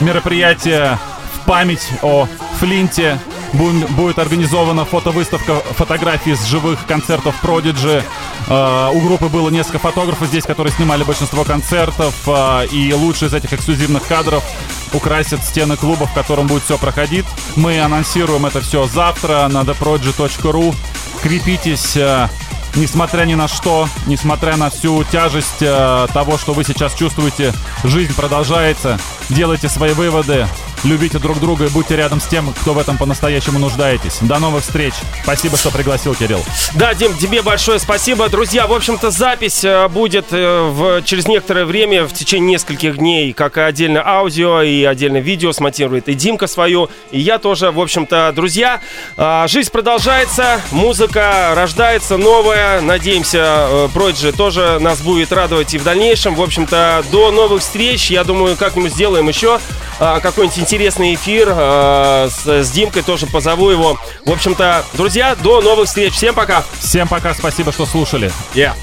Мероприятие 0.00 0.98
память 1.46 1.88
о 2.02 2.28
Флинте. 2.58 3.18
Будет 3.52 4.18
организована 4.18 4.84
фотовыставка 4.84 5.60
фотографий 5.76 6.34
с 6.34 6.44
живых 6.44 6.84
концертов 6.86 7.34
Prodigy. 7.42 8.02
Uh, 8.48 8.94
у 8.94 9.00
группы 9.00 9.26
было 9.26 9.50
несколько 9.50 9.78
фотографов 9.78 10.28
здесь, 10.28 10.44
которые 10.44 10.72
снимали 10.72 11.04
большинство 11.04 11.44
концертов. 11.44 12.14
Uh, 12.26 12.68
и 12.68 12.92
лучшие 12.92 13.28
из 13.28 13.34
этих 13.34 13.52
эксклюзивных 13.52 14.06
кадров 14.06 14.44
украсят 14.92 15.42
стены 15.42 15.76
клуба, 15.76 16.06
в 16.06 16.14
котором 16.14 16.46
будет 16.46 16.64
все 16.64 16.78
проходить. 16.78 17.24
Мы 17.56 17.80
анонсируем 17.80 18.46
это 18.46 18.60
все 18.60 18.86
завтра 18.86 19.48
на 19.48 19.62
theprodigy.ru. 19.62 20.74
Крепитесь, 21.22 21.96
uh, 21.96 22.28
несмотря 22.74 23.24
ни 23.24 23.34
на 23.34 23.48
что, 23.48 23.88
несмотря 24.06 24.56
на 24.56 24.70
всю 24.70 25.02
тяжесть 25.04 25.58
того, 25.58 26.38
что 26.38 26.52
вы 26.52 26.64
сейчас 26.64 26.94
чувствуете, 26.94 27.54
жизнь 27.84 28.14
продолжается. 28.14 28.98
Делайте 29.28 29.68
свои 29.68 29.92
выводы, 29.92 30.46
любите 30.84 31.18
друг 31.18 31.40
друга 31.40 31.66
и 31.66 31.68
будьте 31.68 31.96
рядом 31.96 32.20
с 32.20 32.26
тем, 32.26 32.52
кто 32.60 32.74
в 32.74 32.78
этом 32.78 32.96
по-настоящему 32.96 33.58
нуждаетесь. 33.58 34.18
До 34.20 34.38
новых 34.38 34.62
встреч. 34.62 34.94
Спасибо, 35.24 35.56
что 35.56 35.70
пригласил, 35.70 36.14
Кирилл. 36.14 36.44
Да, 36.74 36.94
Дим, 36.94 37.16
тебе 37.16 37.42
большое 37.42 37.78
спасибо. 37.80 38.28
Друзья, 38.28 38.66
в 38.66 38.72
общем-то, 38.72 39.10
запись 39.10 39.64
э, 39.64 39.88
будет 39.88 40.26
э, 40.30 40.62
в, 40.70 41.02
через 41.02 41.26
некоторое 41.26 41.64
время, 41.64 42.06
в 42.06 42.12
течение 42.12 42.52
нескольких 42.52 42.98
дней, 42.98 43.32
как 43.32 43.56
и 43.56 43.60
отдельно 43.60 44.06
аудио, 44.06 44.62
и 44.62 44.84
отдельно 44.84 45.18
видео 45.18 45.52
смонтирует 45.52 46.08
и 46.08 46.14
Димка 46.14 46.46
свою, 46.46 46.88
и 47.10 47.18
я 47.18 47.38
тоже. 47.38 47.72
В 47.72 47.80
общем-то, 47.80 48.32
друзья, 48.34 48.80
э, 49.16 49.46
жизнь 49.48 49.70
продолжается, 49.72 50.60
музыка 50.70 51.52
рождается 51.56 52.16
новая. 52.16 52.80
Надеемся, 52.80 53.88
Prodigy 53.92 54.30
тоже 54.30 54.78
нас 54.80 55.00
будет 55.00 55.32
радовать 55.32 55.74
и 55.74 55.78
в 55.78 55.84
дальнейшем. 55.84 56.36
В 56.36 56.42
общем-то, 56.42 57.04
до 57.10 57.32
новых 57.32 57.62
встреч. 57.62 58.10
Я 58.10 58.22
думаю, 58.22 58.56
как-нибудь 58.56 58.92
сделаем 58.92 59.15
еще 59.24 59.60
какой-нибудь 59.98 60.58
интересный 60.58 61.14
эфир 61.14 61.48
э, 61.50 62.28
с, 62.30 62.46
с 62.46 62.70
Димкой, 62.70 63.02
тоже 63.02 63.26
позову 63.26 63.70
его. 63.70 63.98
В 64.24 64.30
общем-то, 64.30 64.84
друзья, 64.92 65.34
до 65.36 65.60
новых 65.60 65.86
встреч. 65.88 66.14
Всем 66.14 66.34
пока. 66.34 66.64
Всем 66.78 67.08
пока, 67.08 67.34
спасибо, 67.34 67.72
что 67.72 67.86
слушали. 67.86 68.30
Yeah. 68.54 68.74